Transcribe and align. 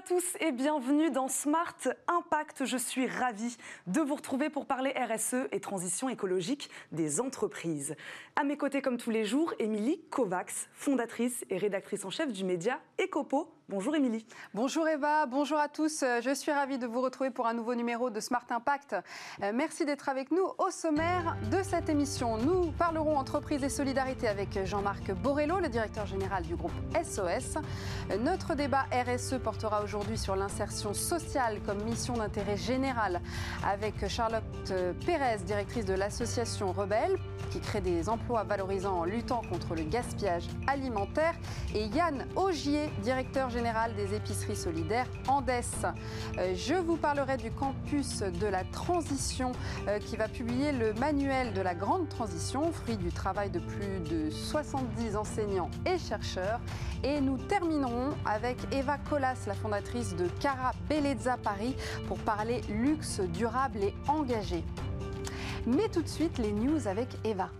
à 0.00 0.02
tous 0.02 0.24
et 0.40 0.50
bienvenue 0.50 1.10
dans 1.10 1.28
Smart 1.28 1.76
Impact. 2.08 2.64
Je 2.64 2.78
suis 2.78 3.06
ravie 3.06 3.58
de 3.86 4.00
vous 4.00 4.14
retrouver 4.14 4.48
pour 4.48 4.64
parler 4.64 4.94
RSE 4.96 5.46
et 5.52 5.60
transition 5.60 6.08
écologique 6.08 6.70
des 6.90 7.20
entreprises. 7.20 7.94
À 8.34 8.42
mes 8.42 8.56
côtés, 8.56 8.80
comme 8.80 8.96
tous 8.96 9.10
les 9.10 9.26
jours, 9.26 9.52
Émilie 9.58 10.00
Kovacs, 10.08 10.70
fondatrice 10.72 11.44
et 11.50 11.58
rédactrice 11.58 12.06
en 12.06 12.10
chef 12.10 12.32
du 12.32 12.44
média 12.44 12.80
Ecopo. 12.98 13.52
Bonjour 13.70 13.94
Émilie. 13.94 14.26
Bonjour 14.52 14.88
Eva, 14.88 15.26
bonjour 15.26 15.56
à 15.56 15.68
tous. 15.68 16.02
Euh, 16.02 16.20
je 16.20 16.34
suis 16.34 16.50
ravie 16.50 16.76
de 16.76 16.88
vous 16.88 17.00
retrouver 17.00 17.30
pour 17.30 17.46
un 17.46 17.54
nouveau 17.54 17.76
numéro 17.76 18.10
de 18.10 18.18
Smart 18.18 18.44
Impact. 18.50 18.96
Euh, 19.44 19.52
merci 19.54 19.84
d'être 19.84 20.08
avec 20.08 20.32
nous. 20.32 20.42
Au 20.58 20.70
sommaire 20.72 21.36
de 21.52 21.62
cette 21.62 21.88
émission, 21.88 22.36
nous 22.36 22.72
parlerons 22.72 23.16
entreprise 23.16 23.62
et 23.62 23.68
solidarité 23.68 24.26
avec 24.26 24.58
Jean-Marc 24.64 25.12
Borello, 25.12 25.60
le 25.60 25.68
directeur 25.68 26.04
général 26.04 26.42
du 26.42 26.56
groupe 26.56 26.72
SOS. 27.00 27.58
Euh, 28.10 28.18
notre 28.18 28.56
débat 28.56 28.86
RSE 28.90 29.38
portera 29.38 29.84
aujourd'hui 29.84 30.18
sur 30.18 30.34
l'insertion 30.34 30.92
sociale 30.92 31.60
comme 31.64 31.80
mission 31.84 32.14
d'intérêt 32.14 32.56
général 32.56 33.20
avec 33.64 34.08
Charlotte 34.08 34.42
Pérez, 35.06 35.44
directrice 35.46 35.84
de 35.84 35.94
l'association 35.94 36.72
Rebelle, 36.72 37.16
qui 37.52 37.60
crée 37.60 37.80
des 37.80 38.08
emplois 38.08 38.42
valorisants 38.42 38.98
en 38.98 39.04
luttant 39.04 39.42
contre 39.48 39.76
le 39.76 39.82
gaspillage 39.82 40.48
alimentaire, 40.66 41.36
et 41.72 41.84
Yann 41.84 42.26
Augier, 42.34 42.90
directeur 43.04 43.48
général 43.48 43.59
des 43.94 44.14
épiceries 44.14 44.56
solidaires 44.56 45.06
Andes. 45.28 45.50
Euh, 45.50 46.54
je 46.54 46.74
vous 46.74 46.96
parlerai 46.96 47.36
du 47.36 47.50
campus 47.50 48.20
de 48.20 48.46
la 48.46 48.64
transition 48.64 49.52
euh, 49.86 49.98
qui 49.98 50.16
va 50.16 50.28
publier 50.28 50.72
le 50.72 50.94
manuel 50.94 51.52
de 51.52 51.60
la 51.60 51.74
grande 51.74 52.08
transition, 52.08 52.72
fruit 52.72 52.96
du 52.96 53.12
travail 53.12 53.50
de 53.50 53.58
plus 53.58 54.00
de 54.08 54.30
70 54.30 55.14
enseignants 55.14 55.70
et 55.84 55.98
chercheurs. 55.98 56.60
Et 57.04 57.20
nous 57.20 57.36
terminerons 57.36 58.14
avec 58.24 58.56
Eva 58.72 58.96
Colas, 58.96 59.36
la 59.46 59.54
fondatrice 59.54 60.16
de 60.16 60.26
Cara 60.40 60.72
Bellezza 60.88 61.36
Paris, 61.36 61.76
pour 62.08 62.18
parler 62.18 62.62
luxe 62.70 63.20
durable 63.20 63.84
et 63.84 63.94
engagé. 64.08 64.64
Mais 65.66 65.88
tout 65.88 66.02
de 66.02 66.08
suite, 66.08 66.38
les 66.38 66.52
news 66.52 66.88
avec 66.88 67.08
Eva. 67.24 67.50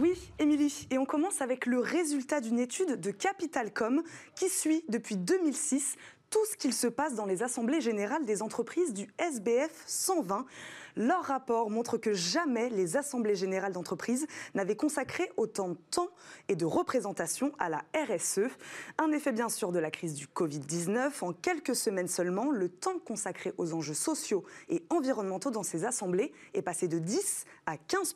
Oui, 0.00 0.16
Émilie, 0.38 0.86
et 0.92 0.98
on 0.98 1.04
commence 1.04 1.42
avec 1.42 1.66
le 1.66 1.80
résultat 1.80 2.40
d'une 2.40 2.60
étude 2.60 3.00
de 3.00 3.10
Capitalcom 3.10 4.04
qui 4.36 4.48
suit 4.48 4.84
depuis 4.88 5.16
2006 5.16 5.96
tout 6.30 6.44
ce 6.48 6.56
qu'il 6.56 6.72
se 6.72 6.86
passe 6.86 7.16
dans 7.16 7.26
les 7.26 7.42
assemblées 7.42 7.80
générales 7.80 8.24
des 8.24 8.42
entreprises 8.42 8.92
du 8.92 9.08
SBF 9.18 9.72
120. 9.86 10.46
Leur 10.94 11.24
rapport 11.24 11.70
montre 11.70 11.96
que 11.96 12.12
jamais 12.12 12.68
les 12.68 12.96
assemblées 12.96 13.34
générales 13.34 13.72
d'entreprises 13.72 14.28
n'avaient 14.54 14.76
consacré 14.76 15.32
autant 15.36 15.70
de 15.70 15.78
temps 15.90 16.10
et 16.48 16.54
de 16.54 16.64
représentation 16.64 17.52
à 17.58 17.68
la 17.68 17.82
RSE. 17.94 18.50
Un 18.98 19.10
effet 19.10 19.32
bien 19.32 19.48
sûr 19.48 19.72
de 19.72 19.80
la 19.80 19.90
crise 19.90 20.14
du 20.14 20.26
Covid-19. 20.26 21.10
En 21.22 21.32
quelques 21.32 21.74
semaines 21.74 22.08
seulement, 22.08 22.50
le 22.50 22.68
temps 22.68 22.98
consacré 23.04 23.52
aux 23.58 23.74
enjeux 23.74 23.94
sociaux 23.94 24.44
et 24.68 24.84
environnementaux 24.90 25.50
dans 25.50 25.64
ces 25.64 25.84
assemblées 25.84 26.32
est 26.54 26.62
passé 26.62 26.86
de 26.86 26.98
10 26.98 27.46
à 27.66 27.76
15 27.76 28.14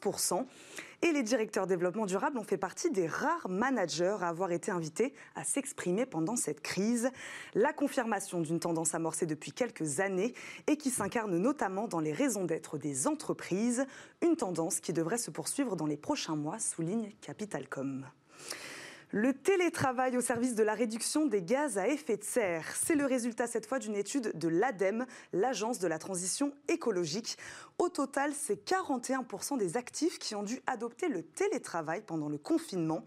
et 1.03 1.12
les 1.12 1.22
directeurs 1.22 1.67
développement 1.67 2.06
durable 2.06 2.39
ont 2.39 2.45
fait 2.45 2.56
partie 2.56 2.91
des 2.91 3.06
rares 3.06 3.48
managers 3.48 4.17
à 4.20 4.28
avoir 4.28 4.53
été 4.53 4.70
invités 4.70 5.12
à 5.34 5.45
s'exprimer 5.45 6.06
pendant 6.06 6.36
cette 6.36 6.61
crise. 6.61 7.11
La 7.55 7.72
confirmation 7.72 8.41
d'une 8.41 8.61
tendance 8.61 8.95
amorcée 8.95 9.27
depuis 9.27 9.53
quelques 9.53 10.00
années 10.00 10.34
et 10.69 10.77
qui 10.77 10.91
s'incarne 10.91 11.36
notamment 11.36 11.89
dans 11.89 12.00
les 12.00 12.12
raisons 12.12 12.45
d'être 12.45 12.78
des 12.78 13.06
entreprises, 13.06 13.84
une 14.23 14.36
tendance 14.36 14.80
qui 14.80 14.92
devrait 14.92 15.19
se 15.19 15.30
poursuivre 15.30 15.77
dans 15.77 15.86
les 15.86 15.97
prochains 15.97 16.36
mois, 16.36 16.58
souligne 16.58 17.12
Capitalcom. 17.20 18.06
Le 19.14 19.34
télétravail 19.34 20.16
au 20.16 20.22
service 20.22 20.55
de 20.55 20.62
la 20.62 20.72
réduction 20.72 21.27
des 21.27 21.42
gaz 21.42 21.77
à 21.77 21.86
effet 21.86 22.16
de 22.16 22.24
serre, 22.24 22.64
c'est 22.74 22.94
le 22.94 23.05
résultat 23.05 23.46
cette 23.46 23.67
fois 23.67 23.78
d'une 23.78 23.95
étude 23.95 24.33
de 24.34 24.48
l'ADEME, 24.48 25.05
l'Agence 25.34 25.78
de 25.78 25.86
la 25.86 25.98
transition 25.98 26.55
écologique. 26.68 27.36
Au 27.78 27.90
total, 27.90 28.33
c'est 28.33 28.67
41% 28.67 29.58
des 29.58 29.77
actifs 29.77 30.18
qui 30.18 30.34
ont 30.34 30.42
dû 30.42 30.62
adopter 30.67 31.08
le 31.08 31.23
télétravail 31.23 32.00
pendant 32.00 32.30
le 32.30 32.39
confinement. 32.39 33.05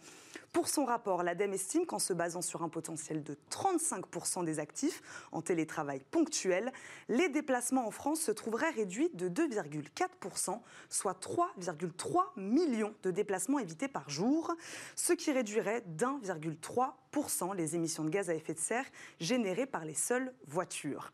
Pour 0.55 0.69
son 0.69 0.85
rapport, 0.85 1.21
l'ADEME 1.21 1.51
estime 1.51 1.85
qu'en 1.85 1.99
se 1.99 2.13
basant 2.13 2.41
sur 2.41 2.63
un 2.63 2.69
potentiel 2.69 3.23
de 3.23 3.35
35% 3.51 4.45
des 4.45 4.59
actifs 4.59 5.01
en 5.33 5.41
télétravail 5.41 6.01
ponctuel, 6.11 6.71
les 7.09 7.27
déplacements 7.27 7.85
en 7.85 7.91
France 7.91 8.21
se 8.21 8.31
trouveraient 8.31 8.69
réduits 8.69 9.09
de 9.16 9.27
2,4%, 9.27 10.61
soit 10.88 11.21
3,3 11.21 12.21
millions 12.38 12.93
de 13.03 13.11
déplacements 13.11 13.59
évités 13.59 13.89
par 13.89 14.09
jour, 14.09 14.55
ce 14.95 15.11
qui 15.11 15.33
réduirait 15.33 15.83
d'1,3% 15.88 17.53
les 17.53 17.75
émissions 17.75 18.05
de 18.05 18.09
gaz 18.09 18.29
à 18.29 18.33
effet 18.33 18.53
de 18.53 18.59
serre 18.59 18.85
générées 19.19 19.66
par 19.66 19.83
les 19.83 19.93
seules 19.93 20.33
voitures. 20.47 21.11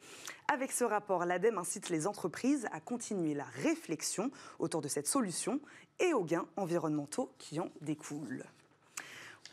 Avec 0.53 0.72
ce 0.72 0.84
rapport, 0.84 1.25
l'ADEME 1.25 1.58
incite 1.58 1.90
les 1.90 2.06
entreprises 2.06 2.68
à 2.72 2.79
continuer 2.79 3.34
la 3.34 3.46
réflexion 3.46 4.29
autour 4.59 4.81
de 4.81 4.88
cette 4.88 5.08
solution 5.08 5.59
et 6.00 6.13
aux 6.13 6.25
gains 6.25 6.46
environnementaux 6.58 7.34
qui 7.40 7.59
en 7.59 7.72
découlent. 7.81 8.46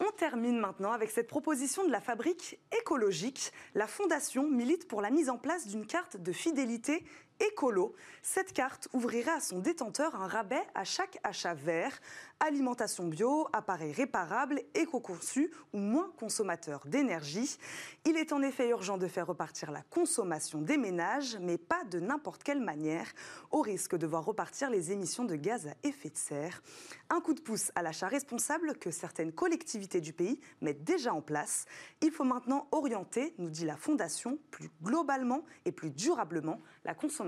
On 0.00 0.10
termine 0.12 0.58
maintenant 0.58 0.92
avec 0.92 1.10
cette 1.10 1.26
proposition 1.26 1.84
de 1.84 1.90
la 1.90 2.00
fabrique 2.00 2.58
écologique. 2.80 3.52
La 3.74 3.86
Fondation 3.86 4.48
milite 4.48 4.86
pour 4.86 5.02
la 5.02 5.10
mise 5.10 5.28
en 5.28 5.38
place 5.38 5.66
d'une 5.66 5.86
carte 5.86 6.16
de 6.16 6.32
fidélité 6.32 7.04
écolo. 7.40 7.94
Cette 8.22 8.52
carte 8.52 8.88
ouvrirait 8.92 9.32
à 9.32 9.40
son 9.40 9.60
détenteur 9.60 10.14
un 10.14 10.26
rabais 10.26 10.62
à 10.74 10.84
chaque 10.84 11.18
achat 11.22 11.54
vert, 11.54 11.98
alimentation 12.40 13.06
bio, 13.06 13.46
appareils 13.52 13.92
réparables, 13.92 14.60
éco-conçus 14.74 15.50
ou 15.72 15.78
moins 15.78 16.10
consommateurs 16.18 16.82
d'énergie. 16.86 17.58
Il 18.04 18.16
est 18.16 18.32
en 18.32 18.42
effet 18.42 18.68
urgent 18.70 18.98
de 18.98 19.06
faire 19.06 19.26
repartir 19.26 19.70
la 19.70 19.82
consommation 19.82 20.60
des 20.60 20.76
ménages, 20.76 21.38
mais 21.40 21.58
pas 21.58 21.84
de 21.84 22.00
n'importe 22.00 22.42
quelle 22.42 22.60
manière, 22.60 23.06
au 23.50 23.60
risque 23.60 23.96
de 23.96 24.06
voir 24.06 24.24
repartir 24.24 24.70
les 24.70 24.92
émissions 24.92 25.24
de 25.24 25.36
gaz 25.36 25.68
à 25.68 25.74
effet 25.86 26.10
de 26.10 26.16
serre. 26.16 26.62
Un 27.10 27.20
coup 27.20 27.34
de 27.34 27.40
pouce 27.40 27.70
à 27.74 27.82
l'achat 27.82 28.08
responsable 28.08 28.76
que 28.78 28.90
certaines 28.90 29.32
collectivités 29.32 30.00
du 30.00 30.12
pays 30.12 30.40
mettent 30.60 30.84
déjà 30.84 31.14
en 31.14 31.22
place. 31.22 31.66
Il 32.02 32.10
faut 32.10 32.24
maintenant 32.24 32.68
orienter, 32.72 33.34
nous 33.38 33.50
dit 33.50 33.64
la 33.64 33.76
Fondation, 33.76 34.38
plus 34.50 34.70
globalement 34.82 35.44
et 35.64 35.72
plus 35.72 35.90
durablement 35.90 36.60
la 36.84 36.94
consommation 36.94 37.27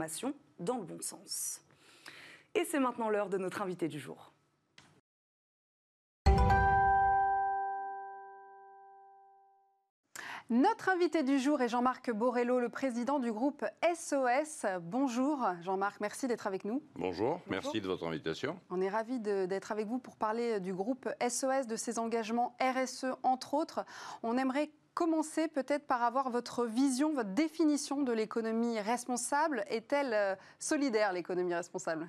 dans 0.58 0.78
le 0.78 0.84
bon 0.84 1.00
sens. 1.00 1.60
Et 2.54 2.64
c'est 2.64 2.80
maintenant 2.80 3.08
l'heure 3.08 3.28
de 3.28 3.38
notre 3.38 3.62
invité 3.62 3.88
du 3.88 4.00
jour. 4.00 4.32
Notre 10.48 10.88
invité 10.88 11.22
du 11.22 11.38
jour 11.38 11.62
est 11.62 11.68
Jean-Marc 11.68 12.10
Borello, 12.10 12.58
le 12.58 12.68
président 12.68 13.20
du 13.20 13.30
groupe 13.30 13.64
SOS. 13.94 14.66
Bonjour 14.82 15.46
Jean-Marc, 15.62 16.00
merci 16.00 16.26
d'être 16.26 16.48
avec 16.48 16.64
nous. 16.64 16.82
Bonjour, 16.96 17.40
merci 17.46 17.80
de 17.80 17.86
votre 17.86 18.04
invitation. 18.04 18.58
On 18.68 18.80
est 18.80 18.88
ravis 18.88 19.20
d'être 19.20 19.70
avec 19.70 19.86
vous 19.86 20.00
pour 20.00 20.16
parler 20.16 20.58
du 20.58 20.74
groupe 20.74 21.08
SOS, 21.20 21.68
de 21.68 21.76
ses 21.76 22.00
engagements 22.00 22.56
RSE 22.60 23.06
entre 23.22 23.54
autres. 23.54 23.84
On 24.24 24.36
aimerait 24.36 24.72
commencer 24.94 25.48
peut-être 25.48 25.86
par 25.86 26.02
avoir 26.02 26.30
votre 26.30 26.66
vision, 26.66 27.14
votre 27.14 27.34
définition 27.34 28.02
de 28.02 28.12
l'économie 28.12 28.78
responsable. 28.80 29.64
Est-elle 29.68 30.12
euh, 30.12 30.34
solidaire, 30.58 31.12
l'économie 31.12 31.54
responsable? 31.54 32.06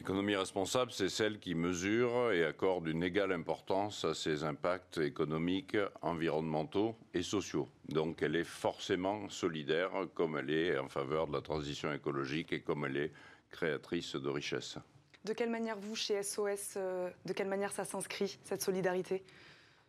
L'économie 0.00 0.34
responsable, 0.34 0.92
c'est 0.92 1.10
celle 1.10 1.38
qui 1.38 1.54
mesure 1.54 2.32
et 2.32 2.46
accorde 2.46 2.88
une 2.88 3.02
égale 3.02 3.32
importance 3.32 4.06
à 4.06 4.14
ses 4.14 4.44
impacts 4.44 4.96
économiques, 4.96 5.76
environnementaux 6.00 6.96
et 7.12 7.22
sociaux. 7.22 7.68
Donc 7.90 8.22
elle 8.22 8.34
est 8.34 8.44
forcément 8.44 9.28
solidaire 9.28 9.90
comme 10.14 10.38
elle 10.38 10.50
est 10.50 10.78
en 10.78 10.88
faveur 10.88 11.26
de 11.26 11.34
la 11.34 11.42
transition 11.42 11.92
écologique 11.92 12.50
et 12.54 12.62
comme 12.62 12.86
elle 12.86 12.96
est 12.96 13.12
créatrice 13.50 14.16
de 14.16 14.28
richesses. 14.30 14.78
De 15.24 15.34
quelle 15.34 15.50
manière 15.50 15.76
vous, 15.78 15.94
chez 15.94 16.22
SOS, 16.22 16.74
euh, 16.78 17.10
de 17.26 17.34
quelle 17.34 17.48
manière 17.48 17.72
ça 17.72 17.84
s'inscrit, 17.84 18.38
cette 18.44 18.62
solidarité? 18.62 19.22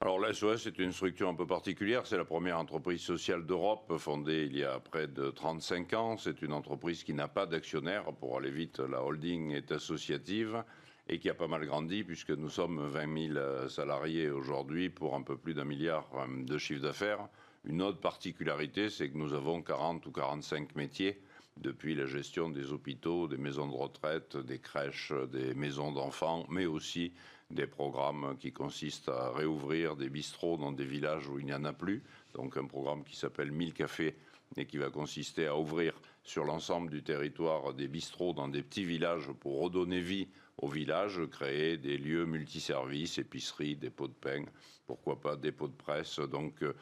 Alors 0.01 0.19
l'SOS 0.19 0.65
est 0.65 0.79
une 0.79 0.91
structure 0.91 1.29
un 1.29 1.35
peu 1.35 1.45
particulière. 1.45 2.07
C'est 2.07 2.17
la 2.17 2.25
première 2.25 2.57
entreprise 2.57 3.01
sociale 3.01 3.45
d'Europe, 3.45 3.97
fondée 3.99 4.47
il 4.49 4.57
y 4.57 4.63
a 4.63 4.79
près 4.79 5.07
de 5.07 5.29
35 5.29 5.93
ans. 5.93 6.17
C'est 6.17 6.41
une 6.41 6.53
entreprise 6.53 7.03
qui 7.03 7.13
n'a 7.13 7.27
pas 7.27 7.45
d'actionnaire. 7.45 8.05
Pour 8.19 8.35
aller 8.35 8.49
vite, 8.49 8.79
la 8.79 9.03
holding 9.03 9.51
est 9.51 9.71
associative 9.71 10.63
et 11.07 11.19
qui 11.19 11.29
a 11.29 11.35
pas 11.35 11.47
mal 11.47 11.67
grandi 11.67 12.03
puisque 12.03 12.31
nous 12.31 12.49
sommes 12.49 12.83
20 12.87 13.33
000 13.33 13.67
salariés 13.69 14.31
aujourd'hui 14.31 14.89
pour 14.89 15.13
un 15.13 15.21
peu 15.21 15.37
plus 15.37 15.53
d'un 15.53 15.65
milliard 15.65 16.07
euh, 16.15 16.45
de 16.45 16.57
chiffre 16.57 16.81
d'affaires. 16.81 17.27
Une 17.63 17.83
autre 17.83 17.99
particularité, 17.99 18.89
c'est 18.89 19.07
que 19.11 19.17
nous 19.17 19.33
avons 19.33 19.61
40 19.61 20.03
ou 20.07 20.11
45 20.11 20.75
métiers 20.75 21.21
depuis 21.57 21.93
la 21.93 22.07
gestion 22.07 22.49
des 22.49 22.71
hôpitaux, 22.71 23.27
des 23.27 23.37
maisons 23.37 23.67
de 23.67 23.75
retraite, 23.75 24.35
des 24.35 24.57
crèches, 24.57 25.13
des 25.31 25.53
maisons 25.53 25.91
d'enfants, 25.91 26.47
mais 26.49 26.65
aussi 26.65 27.13
des 27.51 27.67
programmes 27.67 28.35
qui 28.39 28.51
consistent 28.51 29.09
à 29.09 29.31
réouvrir 29.31 29.95
des 29.95 30.09
bistrots 30.09 30.57
dans 30.57 30.71
des 30.71 30.85
villages 30.85 31.27
où 31.27 31.39
il 31.39 31.45
n'y 31.45 31.53
en 31.53 31.65
a 31.65 31.73
plus. 31.73 32.03
Donc 32.33 32.57
un 32.57 32.65
programme 32.65 33.03
qui 33.03 33.15
s'appelle 33.15 33.51
1000 33.51 33.73
cafés 33.73 34.15
et 34.57 34.65
qui 34.65 34.77
va 34.77 34.89
consister 34.89 35.47
à 35.47 35.57
ouvrir 35.57 35.93
sur 36.23 36.43
l'ensemble 36.43 36.89
du 36.89 37.03
territoire 37.03 37.73
des 37.73 37.87
bistrots 37.87 38.33
dans 38.33 38.47
des 38.47 38.63
petits 38.63 38.85
villages 38.85 39.29
pour 39.39 39.59
redonner 39.61 40.01
vie 40.01 40.27
au 40.57 40.67
village, 40.67 41.19
créer 41.31 41.77
des 41.77 41.97
lieux 41.97 42.25
multiservices, 42.25 43.17
épiceries, 43.17 43.75
dépôts 43.75 44.07
de 44.07 44.13
pain, 44.13 44.45
pourquoi 44.85 45.19
pas 45.19 45.35
dépôts 45.35 45.67
de 45.67 45.75
presse. 45.75 46.19
Donc 46.19 46.61
euh, 46.61 46.73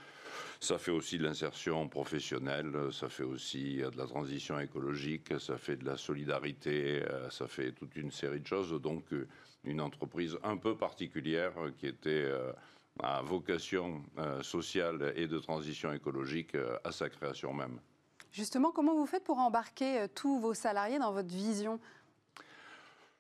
ça 0.60 0.78
fait 0.78 0.92
aussi 0.92 1.18
de 1.18 1.24
l'insertion 1.24 1.88
professionnelle, 1.88 2.74
ça 2.92 3.08
fait 3.08 3.24
aussi 3.24 3.82
euh, 3.82 3.90
de 3.90 3.98
la 3.98 4.06
transition 4.06 4.60
écologique, 4.60 5.40
ça 5.40 5.58
fait 5.58 5.78
de 5.78 5.86
la 5.86 5.96
solidarité, 5.96 7.04
euh, 7.04 7.30
ça 7.30 7.48
fait 7.48 7.72
toute 7.72 7.96
une 7.96 8.12
série 8.12 8.42
de 8.42 8.48
choses. 8.48 8.72
Donc 8.82 9.06
une 9.64 9.82
entreprise 9.82 10.38
un 10.44 10.58
peu 10.58 10.76
particulière 10.76 11.54
qui 11.78 11.88
était 11.88 12.30
à 13.02 13.22
vocation 13.22 14.04
sociale 14.42 15.14
et 15.16 15.28
de 15.28 15.40
transition 15.40 15.94
écologique 15.94 16.56
à 16.84 16.92
sa 16.92 17.10
création 17.10 17.54
même. 17.54 17.80
Justement, 18.32 18.72
comment 18.72 18.96
vous 18.96 19.06
faites 19.06 19.24
pour 19.24 19.40
embarquer 19.40 20.06
tous 20.16 20.40
vos 20.40 20.54
salariés 20.54 21.00
dans 21.00 21.12
votre 21.12 21.34
vision 21.34 21.80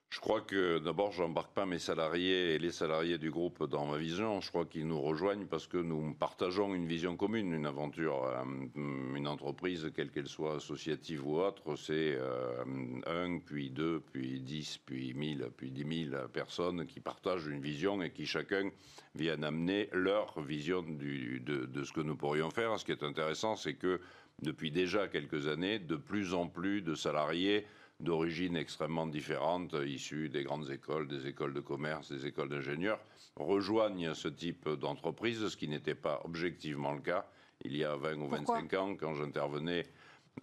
je 0.10 0.20
crois 0.20 0.42
que 0.42 0.80
d'abord, 0.80 1.12
je 1.12 1.22
n'embarque 1.22 1.54
pas 1.54 1.68
mes 1.68 1.78
salariés 1.78 2.56
et 2.56 2.60
les 2.60 2.72
salariés 2.72 3.20
du 3.20 3.30
groupe 3.30 3.70
dans 3.70 3.86
ma 3.86 3.98
vision. 3.98 4.42
Je 4.42 4.50
crois 4.50 4.66
qu'ils 4.66 4.88
nous 4.88 5.00
rejoignent 5.00 5.46
parce 5.46 5.68
que 5.68 5.78
nous 5.78 6.16
partageons 6.16 6.74
une 6.74 6.88
vision 6.88 7.16
commune, 7.16 7.54
une 7.54 7.68
aventure. 7.68 8.24
Euh, 8.26 8.44
une 8.76 9.28
entreprise, 9.28 9.92
quelle 9.96 10.10
qu'elle 10.10 10.28
soit 10.28 10.56
associative 10.56 11.28
ou 11.28 11.40
autre, 11.40 11.76
c'est 11.76 12.18
euh, 12.18 12.64
un, 13.06 13.38
puis 13.38 13.70
deux, 13.70 14.02
puis 14.12 14.40
dix, 14.40 14.80
puis 14.84 15.14
mille, 15.14 15.48
puis 15.56 15.70
dix 15.70 15.86
mille 15.86 16.18
personnes 16.34 16.88
qui 16.88 17.02
partagent 17.02 17.46
une 17.46 17.62
vision 17.62 18.02
et 18.02 18.10
qui 18.10 18.26
chacun 18.26 18.72
viennent 19.14 19.44
amener 19.44 19.90
leur 19.94 20.42
vision 20.42 20.82
de, 20.82 21.66
de 21.66 21.84
ce 21.84 21.94
que 21.94 22.02
nous 22.02 22.16
pourrions 22.16 22.50
faire. 22.50 22.80
Ce 22.80 22.86
qui 22.86 22.92
est 22.92 23.04
intéressant, 23.04 23.56
c'est 23.56 23.76
que 23.76 24.02
depuis 24.42 24.72
déjà 24.72 25.08
quelques 25.08 25.48
années, 25.48 25.78
de 25.78 25.98
plus 25.98 26.34
en 26.34 26.48
plus 26.48 26.82
de 26.82 26.96
salariés 26.96 27.68
d'origine 28.00 28.56
extrêmement 28.56 29.08
différentes, 29.08 29.76
issues 29.86 30.30
des 30.30 30.44
grandes 30.44 30.70
écoles, 30.70 31.08
des 31.08 31.28
écoles 31.28 31.54
de 31.54 31.60
commerce, 31.60 32.12
des 32.12 32.26
écoles 32.26 32.50
d'ingénieurs, 32.50 33.00
rejoignent 33.36 34.14
ce 34.14 34.28
type 34.28 34.70
d'entreprise, 34.70 35.48
ce 35.48 35.58
qui 35.58 35.68
n'était 35.68 35.96
pas 35.96 36.22
objectivement 36.24 36.94
le 36.94 37.02
cas 37.02 37.26
il 37.66 37.76
y 37.76 37.84
a 37.84 37.96
20 37.96 38.18
ou 38.22 38.28
25 38.28 38.74
ans 38.76 38.96
quand 38.96 39.16
j'intervenais. 39.16 39.86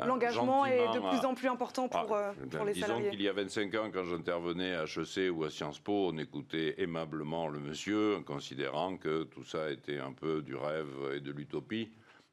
Euh, 0.00 0.04
L'engagement 0.04 0.66
est 0.66 0.92
de 0.92 0.98
plus 0.98 1.24
en 1.24 1.34
plus 1.34 1.48
important 1.48 1.88
pour, 1.88 2.14
ah, 2.14 2.34
euh, 2.38 2.46
pour 2.50 2.64
les 2.66 2.74
disons 2.74 2.86
salariés. 2.86 3.04
Disons 3.04 3.16
qu'il 3.16 3.22
y 3.22 3.28
a 3.28 3.32
25 3.32 3.74
ans, 3.76 3.90
quand 3.92 4.04
j'intervenais 4.04 4.74
à 4.74 4.84
HEC 4.84 5.30
ou 5.32 5.44
à 5.44 5.50
Sciences 5.50 5.78
Po, 5.78 6.10
on 6.12 6.18
écoutait 6.18 6.74
aimablement 6.78 7.48
le 7.48 7.58
monsieur, 7.60 8.20
considérant 8.26 8.98
que 8.98 9.24
tout 9.24 9.44
ça 9.44 9.70
était 9.70 9.98
un 9.98 10.12
peu 10.12 10.42
du 10.42 10.54
rêve 10.54 10.92
et 11.14 11.20
de 11.20 11.32
l'utopie. 11.32 11.90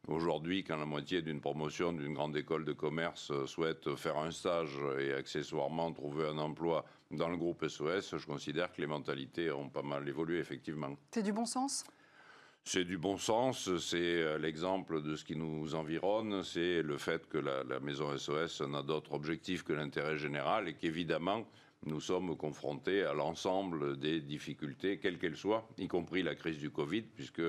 Aujourd'hui, 0.09 0.65
quand 0.65 0.75
la 0.75 0.85
moitié 0.85 1.21
d'une 1.21 1.39
promotion 1.39 1.93
d'une 1.93 2.13
grande 2.13 2.35
école 2.35 2.65
de 2.65 2.73
commerce 2.73 3.31
souhaite 3.45 3.95
faire 3.95 4.17
un 4.17 4.31
stage 4.31 4.77
et 4.99 5.13
accessoirement 5.13 5.93
trouver 5.93 6.27
un 6.27 6.37
emploi 6.37 6.83
dans 7.11 7.29
le 7.29 7.37
groupe 7.37 7.65
SOS, 7.65 8.17
je 8.17 8.25
considère 8.25 8.73
que 8.73 8.81
les 8.81 8.87
mentalités 8.87 9.49
ont 9.51 9.69
pas 9.69 9.81
mal 9.81 10.07
évolué, 10.07 10.39
effectivement. 10.39 10.97
C'est 11.11 11.23
du 11.23 11.31
bon 11.31 11.45
sens? 11.45 11.85
C'est 12.65 12.83
du 12.83 12.97
bon 12.97 13.17
sens, 13.17 13.77
c'est 13.77 13.97
euh, 13.97 14.37
l'exemple 14.37 15.01
de 15.01 15.15
ce 15.15 15.23
qui 15.23 15.35
nous 15.35 15.75
environne, 15.75 16.43
c'est 16.43 16.81
le 16.81 16.97
fait 16.97 17.27
que 17.27 17.37
la, 17.37 17.63
la 17.63 17.79
maison 17.79 18.17
SOS 18.17 18.61
n'a 18.61 18.81
d'autre 18.81 19.13
objectif 19.13 19.63
que 19.63 19.73
l'intérêt 19.73 20.17
général 20.17 20.67
et 20.67 20.73
qu'évidemment, 20.73 21.45
nous 21.85 21.99
sommes 21.99 22.37
confrontés 22.37 23.03
à 23.03 23.13
l'ensemble 23.13 23.97
des 23.97 24.21
difficultés, 24.21 24.99
quelles 24.99 25.17
qu'elles 25.17 25.35
soient, 25.35 25.67
y 25.77 25.87
compris 25.87 26.23
la 26.23 26.35
crise 26.35 26.57
du 26.57 26.71
Covid, 26.71 27.01
puisque 27.01 27.41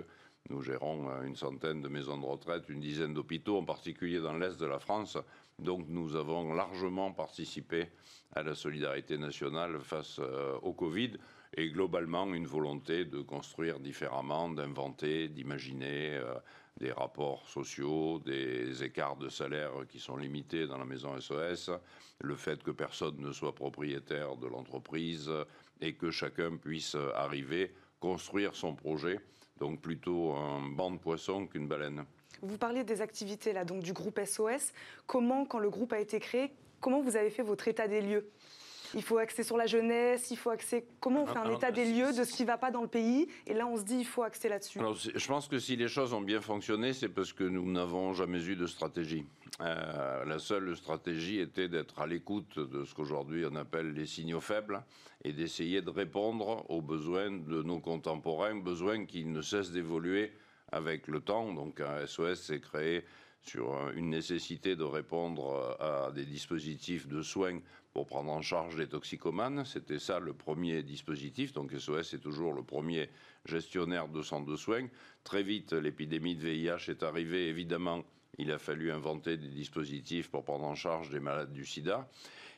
nous 0.51 0.61
gérons 0.61 1.09
euh, 1.09 1.23
une 1.23 1.37
centaine 1.37 1.81
de 1.81 1.89
maisons 1.89 2.19
de 2.19 2.27
retraite, 2.27 2.69
une 2.69 2.81
dizaine 2.81 3.15
d'hôpitaux, 3.15 3.57
en 3.59 3.65
particulier 3.65 4.21
dans 4.21 4.37
l'Est 4.37 4.61
de 4.61 4.67
la 4.67 4.79
France. 4.79 5.17
Donc 5.59 5.87
nous 5.89 6.17
avons 6.17 6.53
largement 6.53 7.13
participé 7.13 7.89
à 8.35 8.43
la 8.43 8.55
solidarité 8.55 9.17
nationale 9.17 9.81
face 9.81 10.19
euh, 10.19 10.59
au 10.63 10.75
Covid 10.75 11.13
et 11.57 11.71
globalement 11.71 12.27
une 12.35 12.47
volonté 12.47 13.05
de 13.05 13.23
construire 13.23 13.79
différemment, 13.79 14.51
d'inventer, 14.51 15.29
d'imaginer 15.29 16.17
euh, 16.17 16.35
des 16.77 16.93
rapports 16.93 17.49
sociaux, 17.49 18.19
des 18.19 18.83
écarts 18.83 19.17
de 19.17 19.29
salaire 19.29 19.71
qui 19.89 20.01
sont 20.01 20.17
limités 20.17 20.67
dans 20.67 20.77
la 20.77 20.85
maison 20.85 21.19
SOS, 21.19 21.71
le 22.21 22.35
fait 22.35 22.63
que 22.63 22.73
personne 22.73 23.17
ne 23.19 23.33
soit 23.33 23.55
propriétaire 23.55 24.37
de 24.37 24.49
l'entreprise 24.49 25.31
et 25.81 25.95
que 25.95 26.11
chacun 26.11 26.57
puisse 26.57 26.97
arriver, 27.15 27.73
construire 28.01 28.57
son 28.57 28.75
projet 28.75 29.21
donc 29.59 29.81
plutôt 29.81 30.33
un 30.33 30.69
banc 30.69 30.91
de 30.91 30.99
poissons 30.99 31.47
qu'une 31.47 31.69
baleine. 31.69 32.05
Vous 32.43 32.59
parliez 32.59 32.85
des 32.85 33.01
activités 33.01 33.53
là, 33.53 33.65
donc 33.65 33.83
du 33.83 33.93
groupe 33.93 34.21
SOS. 34.23 34.73
Comment, 35.07 35.47
quand 35.47 35.59
le 35.59 35.71
groupe 35.71 35.93
a 35.93 36.01
été 36.01 36.21
créé, 36.21 36.53
comment 36.81 37.01
vous 37.01 37.17
avez 37.17 37.31
fait 37.31 37.43
votre 37.43 37.69
état 37.69 37.89
des 37.89 38.01
lieux? 38.01 38.31
Il 38.95 39.03
faut 39.03 39.19
axer 39.19 39.43
sur 39.43 39.57
la 39.57 39.67
jeunesse, 39.67 40.31
il 40.31 40.37
faut 40.37 40.51
axer. 40.51 40.87
Comment 41.01 41.23
on 41.23 41.27
fait 41.27 41.39
un 41.39 41.55
état 41.55 41.71
des 41.71 41.85
lieux 41.85 42.13
de 42.13 42.25
ce 42.25 42.33
qui 42.33 42.43
ne 42.43 42.49
va 42.49 42.59
pas 42.59 42.71
dans 42.71 42.83
le 42.83 42.89
pays 42.89 43.29
Et 43.47 43.55
là, 43.55 43.67
on 43.67 43.77
se 43.77 43.83
dit, 43.83 43.99
il 43.99 44.07
faut 44.07 44.23
axer 44.23 44.49
là-dessus. 44.49 44.81
Je 45.15 45.27
pense 45.27 45.49
que 45.49 45.59
si 45.59 45.77
les 45.77 45.89
choses 45.89 46.13
ont 46.13 46.21
bien 46.21 46.41
fonctionné, 46.41 46.93
c'est 46.93 47.09
parce 47.09 47.33
que 47.33 47.45
nous 47.45 47.71
n'avons 47.71 48.13
jamais 48.13 48.45
eu 48.45 48.57
de 48.57 48.67
stratégie. 48.67 49.25
Euh, 49.61 50.25
la 50.25 50.39
seule 50.39 50.77
stratégie 50.77 51.39
était 51.39 51.69
d'être 51.69 52.01
à 52.01 52.07
l'écoute 52.07 52.59
de 52.59 52.85
ce 52.85 52.93
qu'aujourd'hui 52.93 53.45
on 53.49 53.55
appelle 53.55 53.93
les 53.93 54.07
signaux 54.07 54.41
faibles 54.41 54.83
et 55.23 55.33
d'essayer 55.33 55.81
de 55.81 55.91
répondre 55.91 56.69
aux 56.69 56.83
besoins 56.83 57.31
de 57.31 57.63
nos 57.63 57.79
contemporains, 57.79 58.57
besoins 58.57 59.07
qui 59.07 59.25
ne 59.25 59.43
cessent 59.43 59.71
d'évoluer 59.71 60.33
avec 60.73 61.07
le 61.07 61.21
temps. 61.21 61.53
Donc 61.53 61.81
un 61.81 62.05
SOS 62.05 62.43
s'est 62.43 62.61
créé 62.61 63.05
sur 63.45 63.91
une 63.95 64.11
nécessité 64.11 64.75
de 64.77 64.85
répondre 64.85 65.77
à 65.81 66.11
des 66.13 66.25
dispositifs 66.25 67.07
de 67.07 67.23
soins 67.23 67.61
pour 67.93 68.07
prendre 68.07 68.33
en 68.33 68.43
charge 68.43 68.77
les 68.77 68.89
toxicomanes. 68.89 69.65
C'était 69.65 69.99
ça 69.99 70.19
le 70.19 70.33
premier 70.33 70.83
dispositif. 70.83 71.53
Donc 71.53 71.73
SOS 71.73 72.15
est 72.15 72.19
toujours 72.19 72.53
le 72.53 72.63
premier 72.63 73.09
gestionnaire 73.45 74.09
de 74.09 74.23
centres 74.23 74.51
de 74.51 74.57
soins. 74.57 74.89
Très 75.23 75.43
vite, 75.43 75.73
l'épidémie 75.73 76.35
de 76.35 76.49
VIH 76.49 76.89
est 76.91 77.03
arrivée. 77.03 77.49
Évidemment, 77.49 78.03
il 78.39 78.51
a 78.51 78.59
fallu 78.59 78.91
inventer 78.91 79.37
des 79.37 79.49
dispositifs 79.49 80.29
pour 80.29 80.45
prendre 80.45 80.65
en 80.65 80.75
charge 80.75 81.11
des 81.11 81.21
malades 81.21 81.53
du 81.53 81.65
sida. 81.65 82.09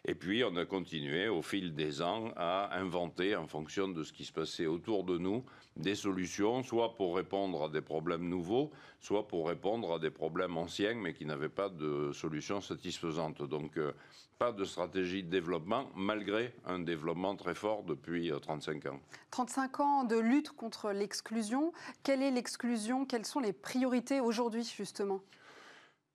Et 0.09 0.15
puis, 0.15 0.45
on 0.45 0.55
a 0.55 0.65
continué 0.65 1.29
au 1.29 1.43
fil 1.43 1.75
des 1.75 2.01
ans 2.01 2.31
à 2.37 2.79
inventer, 2.79 3.35
en 3.35 3.49
fonction 3.49 3.89
de 3.89 4.05
ce 4.05 4.13
qui 4.13 4.25
se 4.25 4.33
passait 4.33 4.67
autour 4.67 5.03
de 5.03 5.19
nous, 5.19 5.45
des 5.77 5.97
solutions, 5.97 6.63
soit 6.63 6.95
pour 6.95 7.17
répondre 7.17 7.65
à 7.65 7.69
des 7.69 7.81
problèmes 7.81 8.29
nouveaux, 8.29 8.71
soit 9.01 9.27
pour 9.27 9.49
répondre 9.49 9.95
à 9.95 9.99
des 9.99 10.11
problèmes 10.11 10.57
anciens, 10.57 10.95
mais 10.95 11.13
qui 11.13 11.27
n'avaient 11.27 11.49
pas 11.49 11.69
de 11.69 12.13
solution 12.13 12.61
satisfaisante. 12.61 13.43
Donc, 13.43 13.77
euh, 13.79 13.93
pas 14.39 14.53
de 14.53 14.65
stratégie 14.65 15.25
de 15.25 15.29
développement, 15.29 15.91
malgré 15.97 16.55
un 16.67 16.79
développement 16.79 17.35
très 17.35 17.57
fort 17.57 17.83
depuis 17.83 18.31
35 18.31 18.87
euh, 18.87 18.91
ans. 18.91 19.01
35 19.33 19.81
ans 19.81 20.05
de 20.05 20.17
lutte 20.17 20.51
contre 20.53 20.93
l'exclusion. 20.93 21.73
Quelle 22.05 22.23
est 22.23 22.31
l'exclusion? 22.31 23.07
Quelles 23.07 23.27
sont 23.27 23.41
les 23.41 23.53
priorités 23.53 24.21
aujourd'hui, 24.21 24.63
justement? 24.63 25.21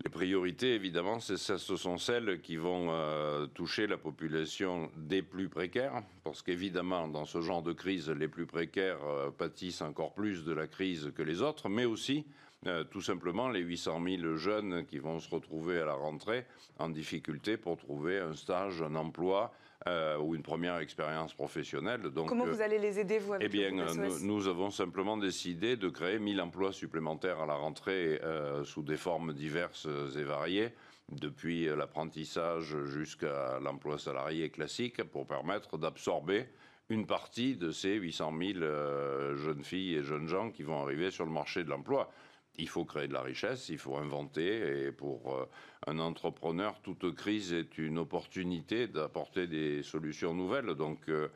Les 0.03 0.09
priorités, 0.09 0.73
évidemment, 0.73 1.19
ce 1.19 1.35
sont 1.57 1.97
celles 1.97 2.41
qui 2.41 2.55
vont 2.55 2.87
euh, 2.89 3.45
toucher 3.47 3.87
la 3.87 3.97
population 3.97 4.89
des 4.97 5.21
plus 5.21 5.49
précaires, 5.49 6.01
parce 6.23 6.41
qu'évidemment, 6.41 7.07
dans 7.07 7.25
ce 7.25 7.41
genre 7.41 7.61
de 7.61 7.73
crise, 7.73 8.09
les 8.09 8.27
plus 8.27 8.45
précaires 8.45 9.03
euh, 9.03 9.29
pâtissent 9.29 9.81
encore 9.81 10.13
plus 10.13 10.43
de 10.43 10.53
la 10.53 10.67
crise 10.67 11.11
que 11.15 11.21
les 11.21 11.41
autres, 11.41 11.69
mais 11.69 11.85
aussi 11.85 12.25
euh, 12.67 12.83
tout 12.83 13.01
simplement 13.01 13.49
les 13.49 13.59
800 13.59 14.01
000 14.03 14.35
jeunes 14.37 14.85
qui 14.85 14.97
vont 14.97 15.19
se 15.19 15.29
retrouver 15.29 15.79
à 15.79 15.85
la 15.85 15.93
rentrée 15.93 16.45
en 16.79 16.89
difficulté 16.89 17.57
pour 17.57 17.77
trouver 17.77 18.19
un 18.19 18.33
stage, 18.33 18.81
un 18.81 18.95
emploi, 18.95 19.53
euh, 19.87 20.17
ou 20.17 20.35
une 20.35 20.43
première 20.43 20.77
expérience 20.77 21.33
professionnelle. 21.33 22.01
Donc, 22.01 22.29
Comment 22.29 22.45
vous 22.45 22.61
euh, 22.61 22.65
allez 22.65 22.77
les 22.77 22.99
aider, 22.99 23.19
vous, 23.19 23.33
avec 23.33 23.47
Eh 23.47 23.49
bien, 23.49 23.71
nous, 23.71 24.47
avons 24.47 24.69
simplement 24.69 25.17
décidé 25.17 25.75
de 25.75 25.89
créer 25.89 26.19
1000 26.19 26.41
emplois 26.41 26.71
supplémentaires 26.71 27.39
à 27.39 27.45
la 27.45 27.55
rentrée 27.55 28.21
sous 28.63 28.83
des 28.83 28.97
formes 28.97 29.33
diverses 29.33 29.87
et 30.15 30.23
variées 30.23 30.69
depuis 31.09 31.65
l'apprentissage 31.65 32.75
jusqu'à 32.85 33.59
l'emploi 33.59 33.97
salarié 33.97 34.49
classique 34.49 35.03
pour 35.03 35.25
permettre 35.25 35.77
d'absorber 35.77 36.45
une 36.89 37.05
partie 37.05 37.55
de 37.55 37.71
ces 37.71 37.95
800 37.95 38.33
000 38.39 38.59
jeunes 39.35 39.63
filles 39.63 39.95
et 39.95 40.03
jeunes 40.03 40.27
gens 40.27 40.51
qui 40.51 40.63
vont 40.63 40.81
arriver 40.81 41.11
sur 41.11 41.25
le 41.25 41.31
marché 41.31 41.63
de 41.63 41.69
l'emploi 41.69 42.11
il 42.57 42.67
faut 42.67 42.85
créer 42.85 43.07
de 43.07 43.13
la 43.13 43.21
richesse, 43.21 43.69
il 43.69 43.77
faut 43.77 43.97
inventer. 43.97 44.85
Et 44.85 44.91
pour 44.91 45.35
euh, 45.35 45.45
un 45.87 45.99
entrepreneur, 45.99 46.79
toute 46.81 47.13
crise 47.15 47.53
est 47.53 47.77
une 47.77 47.97
opportunité 47.97 48.87
d'apporter 48.87 49.47
des 49.47 49.83
solutions 49.83 50.33
nouvelles. 50.33 50.75
Donc 50.75 51.09
euh, 51.09 51.29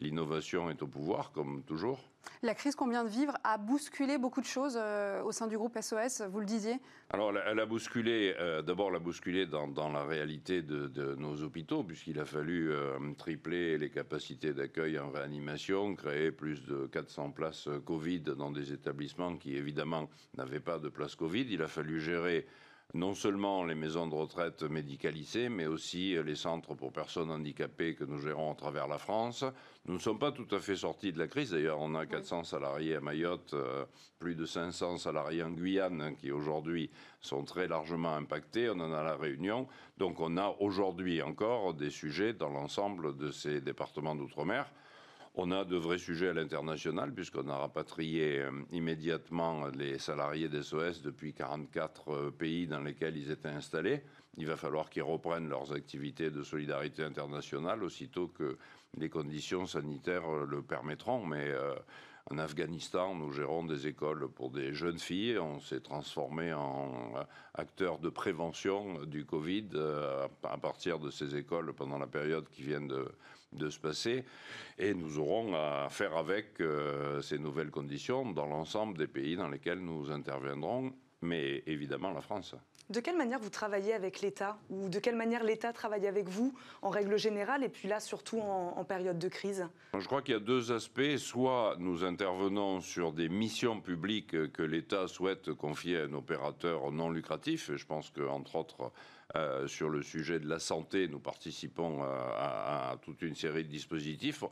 l'innovation 0.00 0.70
est 0.70 0.82
au 0.82 0.86
pouvoir, 0.86 1.32
comme 1.32 1.62
toujours. 1.62 2.00
La 2.42 2.54
crise 2.54 2.74
qu'on 2.74 2.88
vient 2.88 3.04
de 3.04 3.08
vivre 3.08 3.34
a 3.44 3.58
bousculé 3.58 4.18
beaucoup 4.18 4.40
de 4.40 4.46
choses 4.46 4.78
euh, 4.80 5.22
au 5.22 5.32
sein 5.32 5.46
du 5.46 5.56
groupe 5.56 5.76
SOS, 5.80 6.22
vous 6.22 6.40
le 6.40 6.46
disiez 6.46 6.76
Alors, 7.10 7.32
elle 7.36 7.60
a 7.60 7.66
bousculé, 7.66 8.34
d'abord, 8.64 8.90
elle 8.90 8.96
a 8.96 9.00
bousculé 9.00 9.46
dans, 9.46 9.92
la 9.92 10.04
réalité 10.04 10.62
de, 10.62 11.14
nos 11.16 11.42
hôpitaux, 11.42 11.82
puisqu'il 11.82 12.18
a 12.20 12.24
fallu 12.24 12.72
tripler 13.16 13.78
les 13.78 13.90
capacités 13.90 14.52
d'accueil 14.52 14.98
en 14.98 15.10
réanimation, 15.10 15.94
créer 15.94 16.30
plus 16.30 16.64
de 16.64 16.86
400 16.86 17.30
places 17.30 17.68
Covid 17.84 18.20
dans 18.20 18.50
des 18.50 18.72
établissements 18.72 19.36
qui, 19.36 19.56
évidemment, 19.56 20.08
n'avaient 20.36 20.60
pas 20.60 20.78
de 20.78 20.88
place 20.88 21.14
Covid. 21.14 21.46
Il 21.50 21.62
a 21.62 21.68
fallu 21.68 22.00
gérer 22.00 22.46
non 22.94 23.14
seulement 23.14 23.64
les 23.64 23.74
maisons 23.74 24.06
de 24.06 24.14
retraite 24.14 24.62
médicalisées, 24.62 25.50
mais 25.50 25.66
aussi 25.66 26.16
les 26.24 26.34
centres 26.34 26.74
pour 26.74 26.90
personnes 26.90 27.30
handicapées 27.30 27.94
que 27.94 28.04
nous 28.04 28.18
gérons 28.18 28.52
à 28.52 28.54
travers 28.54 28.88
la 28.88 28.96
France. 28.96 29.44
Nous 29.84 29.94
ne 29.94 29.98
sommes 29.98 30.18
pas 30.18 30.32
tout 30.32 30.46
à 30.52 30.58
fait 30.58 30.76
sortis 30.76 31.12
de 31.12 31.18
la 31.18 31.28
crise. 31.28 31.50
D'ailleurs, 31.50 31.80
on 31.80 31.94
a 31.94 32.06
400 32.06 32.44
salariés 32.44 32.96
à 32.96 33.00
Mayotte, 33.00 33.52
euh, 33.52 33.84
plus 34.18 34.34
de 34.34 34.46
500 34.46 34.96
salariés 34.96 35.42
en 35.42 35.50
Guyane, 35.50 36.00
hein, 36.00 36.14
qui 36.14 36.32
aujourd'hui 36.32 36.90
sont 37.20 37.44
très 37.44 37.68
largement 37.68 38.14
impactés. 38.14 38.70
On 38.70 38.80
en 38.80 38.92
a 38.92 39.00
à 39.00 39.04
la 39.04 39.16
Réunion. 39.16 39.68
Donc, 39.98 40.18
on 40.20 40.38
a 40.38 40.56
aujourd'hui 40.60 41.20
encore 41.20 41.74
des 41.74 41.90
sujets 41.90 42.32
dans 42.32 42.48
l'ensemble 42.48 43.18
de 43.18 43.30
ces 43.30 43.60
départements 43.60 44.14
d'outre-mer. 44.14 44.66
On 45.40 45.52
a 45.52 45.64
de 45.64 45.76
vrais 45.76 45.98
sujets 45.98 46.30
à 46.30 46.32
l'international, 46.32 47.14
puisqu'on 47.14 47.48
a 47.48 47.56
rapatrié 47.56 48.40
euh, 48.40 48.50
immédiatement 48.72 49.68
les 49.68 49.96
salariés 49.96 50.48
des 50.48 50.64
SOS 50.64 51.00
depuis 51.00 51.32
44 51.32 52.08
euh, 52.08 52.30
pays 52.32 52.66
dans 52.66 52.80
lesquels 52.80 53.16
ils 53.16 53.30
étaient 53.30 53.46
installés. 53.46 54.02
Il 54.36 54.48
va 54.48 54.56
falloir 54.56 54.90
qu'ils 54.90 55.04
reprennent 55.04 55.48
leurs 55.48 55.72
activités 55.72 56.32
de 56.32 56.42
solidarité 56.42 57.04
internationale 57.04 57.84
aussitôt 57.84 58.26
que 58.26 58.58
les 58.96 59.08
conditions 59.08 59.64
sanitaires 59.64 60.28
euh, 60.28 60.44
le 60.44 60.60
permettront. 60.60 61.24
Mais 61.24 61.54
en 62.28 62.36
Afghanistan, 62.36 63.14
nous 63.14 63.30
gérons 63.30 63.62
des 63.62 63.86
écoles 63.86 64.28
pour 64.28 64.50
des 64.50 64.74
jeunes 64.74 64.98
filles. 64.98 65.38
On 65.38 65.60
s'est 65.60 65.82
transformé 65.82 66.52
en 66.52 67.14
acteur 67.54 68.00
de 68.00 68.08
prévention 68.08 69.04
du 69.04 69.24
Covid 69.24 69.68
à 70.42 70.58
partir 70.58 70.98
de 70.98 71.10
ces 71.10 71.36
écoles 71.36 71.72
pendant 71.74 71.98
la 71.98 72.08
période 72.08 72.48
qui 72.50 72.62
vient 72.62 72.80
de, 72.80 73.06
de 73.52 73.70
se 73.70 73.78
passer. 73.78 74.24
Et 74.78 74.94
nous 74.94 75.18
aurons 75.18 75.54
à 75.54 75.88
faire 75.90 76.16
avec 76.16 76.60
euh, 76.60 77.20
ces 77.22 77.38
nouvelles 77.38 77.70
conditions 77.70 78.30
dans 78.30 78.46
l'ensemble 78.46 78.96
des 78.98 79.08
pays 79.08 79.36
dans 79.36 79.48
lesquels 79.48 79.80
nous 79.80 80.10
interviendrons, 80.10 80.92
mais 81.22 81.62
évidemment 81.66 82.12
la 82.12 82.20
France. 82.20 82.54
De 82.90 83.00
quelle 83.00 83.18
manière 83.18 83.38
vous 83.38 83.50
travaillez 83.50 83.92
avec 83.92 84.22
l'État 84.22 84.56
ou 84.70 84.88
de 84.88 84.98
quelle 84.98 85.16
manière 85.16 85.44
l'État 85.44 85.74
travaille 85.74 86.06
avec 86.06 86.26
vous 86.26 86.54
en 86.80 86.88
règle 86.88 87.18
générale 87.18 87.62
et 87.62 87.68
puis 87.68 87.86
là 87.86 88.00
surtout 88.00 88.40
en, 88.40 88.82
période 88.84 89.18
de 89.18 89.28
crise? 89.28 89.68
Je 89.98 90.06
crois 90.06 90.22
qu'il 90.22 90.32
y 90.32 90.36
a 90.38 90.40
deux 90.40 90.72
aspects. 90.72 91.18
Soit 91.18 91.76
nous 91.78 92.02
intervenons 92.02 92.80
sur 92.80 93.12
des 93.12 93.28
missions 93.28 93.82
publiques 93.82 94.52
que 94.52 94.62
l'État 94.62 95.06
souhaite 95.06 95.52
confier 95.52 95.98
à 95.98 96.04
un 96.04 96.14
opérateur 96.14 96.90
non 96.90 97.10
lucratif. 97.10 97.70
Je 97.74 97.84
pense 97.84 98.08
qu'entre 98.08 98.56
autres, 98.56 98.90
euh, 99.36 99.66
sur 99.66 99.90
le 99.90 100.02
sujet 100.02 100.40
de 100.40 100.48
la 100.48 100.58
santé, 100.58 101.08
nous 101.08 101.18
participons 101.20 102.02
à, 102.02 102.96
toute 103.02 103.22
une 103.22 103.34
série 103.34 103.64
de 103.64 103.68
dispositifs. 103.68 104.44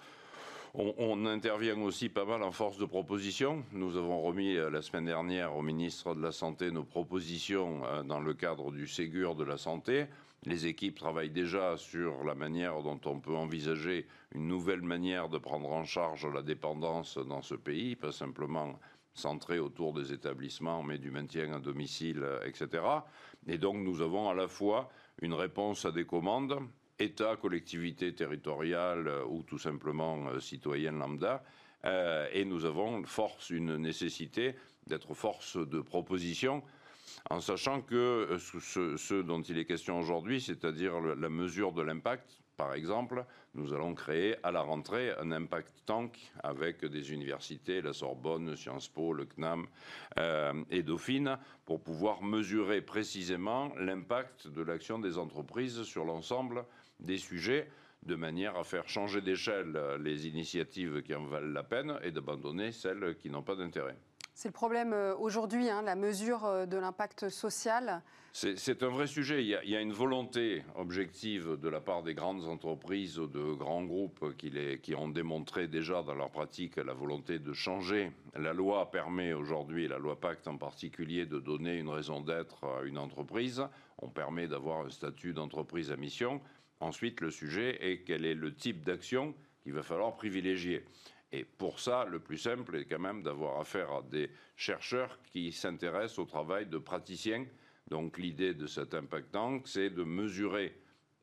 On, 0.79 1.25
intervient 1.25 1.81
aussi 1.81 2.11
pas 2.11 2.27
mal 2.27 2.43
en 2.43 2.53
force 2.53 2.77
de 2.77 2.85
proposition. 2.85 3.65
Nous 3.73 3.97
avons 3.97 4.21
remis 4.21 4.57
euh, 4.57 4.69
la 4.69 4.83
semaine 4.83 5.07
dernière 5.07 5.57
au 5.57 5.63
ministre 5.63 6.15
de 6.15 6.21
la 6.21 6.33
Santé 6.33 6.71
nos 6.71 6.85
propositions 6.85 7.81
euh, 7.87 8.03
dans 8.03 8.21
le 8.21 8.35
cadre 8.35 8.71
du 8.71 8.87
Ségur 8.87 9.37
de 9.37 9.45
la 9.45 9.57
Santé. 9.57 10.05
Les 10.45 10.67
équipes 10.67 10.99
travaillent 10.99 11.31
déjà 11.31 11.79
sur 11.79 12.25
la 12.25 12.35
manière 12.35 12.83
dont 12.83 13.01
on 13.07 13.21
peut 13.21 13.35
envisager 13.35 14.07
une 14.35 14.49
nouvelle 14.49 14.83
manière 14.83 15.31
de 15.31 15.39
prendre 15.39 15.73
en 15.73 15.85
charge 15.85 16.27
la 16.27 16.43
dépendance 16.43 17.17
dans 17.17 17.41
ce 17.41 17.55
pays, 17.55 17.97
pas 17.97 18.13
simplement 18.13 18.79
centré 19.17 19.59
autour 19.59 19.93
des 19.93 20.13
établissements, 20.13 20.83
mais 20.83 20.99
du 20.99 21.11
maintien 21.11 21.53
à 21.53 21.59
domicile, 21.59 22.21
euh, 22.23 22.45
etc. 22.45 22.85
Et 23.47 23.59
donc 23.59 23.77
nous 23.77 24.01
avons 24.01 24.29
à 24.29 24.35
la 24.35 24.49
fois 24.49 24.91
une 25.23 25.35
réponse 25.35 25.85
à 25.85 25.93
des 25.93 26.05
commandes 26.05 26.59
État, 26.99 27.37
collectivité 27.37 28.15
territoriale 28.15 29.09
euh, 29.09 29.25
ou 29.25 29.43
tout 29.43 29.59
simplement 29.59 30.29
euh, 30.29 30.41
citoyen 30.41 30.93
lambda. 30.93 31.43
Et 32.33 32.45
nous 32.45 32.65
avons 32.65 33.05
force, 33.05 33.51
une 33.51 33.77
nécessité 33.77 34.57
d'être 34.89 35.15
force 35.15 35.57
de 35.57 35.81
proposition, 35.81 36.65
en 37.31 37.41
sachant 37.41 37.81
que 37.81 38.39
ce, 38.41 39.23
dont 39.23 39.41
il 39.41 39.57
est 39.57 39.67
question 39.67 40.01
aujourd'hui, 40.01 40.41
c'est-à-dire 40.41 40.99
la 41.01 41.29
mesure 41.29 41.71
de 41.71 41.83
l'impact, 41.83 42.41
par 42.57 42.75
exemple, 42.75 43.25
nous 43.55 43.73
allons 43.73 43.95
créer 43.95 44.37
à 44.43 44.51
la 44.51 44.61
rentrée 44.61 45.13
un 45.19 45.31
impact 45.31 45.73
tank 45.85 46.19
avec 46.43 46.85
des 46.85 47.13
universités, 47.13 47.83
la 47.83 47.93
Sorbonne, 47.93 48.57
Sciences 48.57 48.89
Po, 48.89 49.13
le 49.13 49.27
CNAM 49.27 49.67
et 50.71 50.83
Dauphine, 50.83 51.39
pour 51.65 51.83
pouvoir 51.83 52.23
mesurer 52.23 52.81
précisément 52.81 53.73
l'impact 53.79 54.49
de 54.49 54.63
l'action 54.63 54.99
des 54.99 55.19
entreprises 55.19 55.83
sur 55.83 56.05
l'ensemble 56.05 56.65
des 57.01 57.19
sujets 57.19 57.69
de 58.07 58.15
manière 58.15 58.57
à 58.57 58.65
faire 58.65 58.89
changer 58.89 59.21
d'échelle 59.21 59.73
euh, 59.75 59.99
les 59.99 60.27
initiatives 60.29 61.03
qui 61.03 61.15
en 61.15 61.25
valent 61.25 61.53
la 61.53 61.63
peine 61.63 61.99
et 62.03 62.13
d'abandonner 62.13 62.73
celles 62.73 63.17
qui 63.17 63.31
n'ont 63.31 63.43
pas 63.43 63.57
d'intérêt. 63.57 63.97
C'est 64.39 64.51
le 64.51 64.53
problème 64.53 64.93
euh, 64.93 65.17
aujourd'hui, 65.17 65.71
hein, 65.71 65.81
la 65.81 65.95
mesure 65.95 66.45
euh, 66.45 66.67
de 66.67 66.77
l'impact 66.77 67.31
social. 67.31 68.03
C'est 68.35 68.83
un 68.83 68.91
vrai 68.91 69.07
sujet. 69.07 69.43
Il 69.43 69.49
y, 69.49 69.75
a, 69.75 69.81
une 69.81 69.95
volonté 69.95 70.63
objective 70.75 71.57
de 71.59 71.69
la 71.71 71.81
part 71.81 72.03
des 72.03 72.13
grandes 72.13 72.45
entreprises, 72.45 73.15
de 73.15 73.55
grands 73.55 73.83
groupes 73.83 74.37
qui, 74.37 74.53
qui, 74.83 74.95
ont 74.95 75.09
démontré 75.09 75.69
déjà 75.69 76.03
dans 76.03 76.15
leur 76.15 76.29
pratique 76.29 76.77
la 76.77 76.93
volonté 76.93 77.39
de 77.39 77.55
changer. 77.55 78.13
La 78.35 78.53
loi 78.53 78.91
permet 78.91 79.33
aujourd'hui, 79.33 79.89
la 79.89 79.97
loi 79.97 80.21
Pacte 80.21 80.47
en 80.49 80.59
particulier, 80.59 81.25
de 81.25 81.39
donner 81.39 81.79
une 81.79 81.89
raison 81.89 82.21
d'être 82.21 82.65
à 82.65 82.83
une 82.85 82.99
entreprise. 82.99 83.67
On 84.03 84.11
permet 84.11 84.49
d'avoir 84.49 84.85
un 84.85 84.91
statut 84.91 85.33
d'entreprise 85.33 85.91
à 85.91 85.97
mission. 85.97 86.43
Ensuite, 86.81 87.23
le 87.23 87.31
sujet 87.31 87.79
est 87.81 88.03
quel 88.03 88.27
est 88.27 88.35
le 88.35 88.55
type 88.55 88.85
d'action 88.85 89.35
qu'il 89.63 89.73
va 89.73 89.83
falloir 89.83 90.15
privilégier. 90.15 90.85
Et 91.37 91.45
pour 91.45 91.81
ça, 91.81 92.07
le 92.07 92.19
plus 92.19 92.39
simple 92.39 92.77
est 92.77 92.87
quand 92.87 92.99
même 92.99 93.23
d'avoir 93.23 93.61
affaire 93.61 93.93
à 93.93 94.03
des 94.03 94.31
chercheurs 94.57 95.19
qui 95.33 95.53
s'intéressent 95.53 96.21
au 96.21 96.25
travail 96.25 96.65
de 96.65 96.79
praticiens. 96.79 97.45
Donc 97.89 98.17
l'idée 98.17 98.55
de 98.55 98.67
cet 98.67 98.95
impact 98.95 99.33
tank, 99.33 99.69
c'est 99.69 99.91
de 99.91 100.03
mesurer 100.03 100.75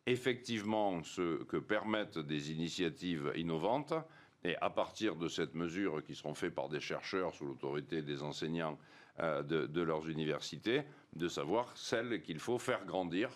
effectivement 0.06 1.02
ce 1.02 1.42
que 1.46 1.58
permettent 1.58 2.20
des 2.20 2.52
initiatives 2.52 3.34
innovantes 3.36 3.96
et 4.44 4.56
à 4.58 4.70
partir 4.70 5.16
de 5.16 5.28
cette 5.28 5.56
mesure 5.56 6.04
qui 6.04 6.14
seront 6.14 6.36
faites 6.36 6.54
par 6.54 6.70
des 6.70 6.80
chercheurs 6.80 7.34
sous 7.34 7.48
l'autorité 7.48 8.04
des 8.04 8.22
enseignants 8.22 8.78
euh, 9.20 9.42
de, 9.42 9.66
de, 9.66 9.82
leurs 9.82 10.08
universités, 10.08 10.84
de 11.16 11.28
savoir 11.28 11.76
celles 11.76 12.22
qu'il 12.22 12.38
faut 12.38 12.60
faire 12.60 12.86
grandir 12.86 13.32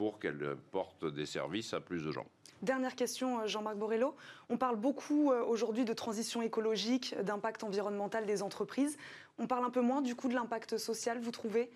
pour 0.00 0.18
qu'elle 0.18 0.56
porte 0.70 1.04
des 1.04 1.26
services 1.26 1.74
à 1.74 1.80
plus 1.80 2.02
de 2.02 2.10
gens. 2.10 2.24
Dernière 2.62 2.96
question, 2.96 3.40
euh, 3.40 3.46
Jean-Marc 3.46 3.76
Borrello. 3.76 4.16
On 4.48 4.56
parle 4.56 4.76
beaucoup 4.76 5.30
euh, 5.30 5.44
aujourd'hui 5.44 5.84
de 5.84 5.92
transition 5.92 6.40
écologique, 6.40 7.14
d'impact 7.22 7.64
environnemental 7.64 8.24
des 8.24 8.42
entreprises. 8.42 8.96
On 9.38 9.46
parle 9.46 9.62
un 9.62 9.68
peu 9.68 9.82
moins 9.82 10.00
du 10.00 10.14
coup 10.14 10.30
de 10.30 10.34
l'impact 10.34 10.78
social, 10.78 11.20
vous 11.20 11.32
trouvez? 11.32 11.70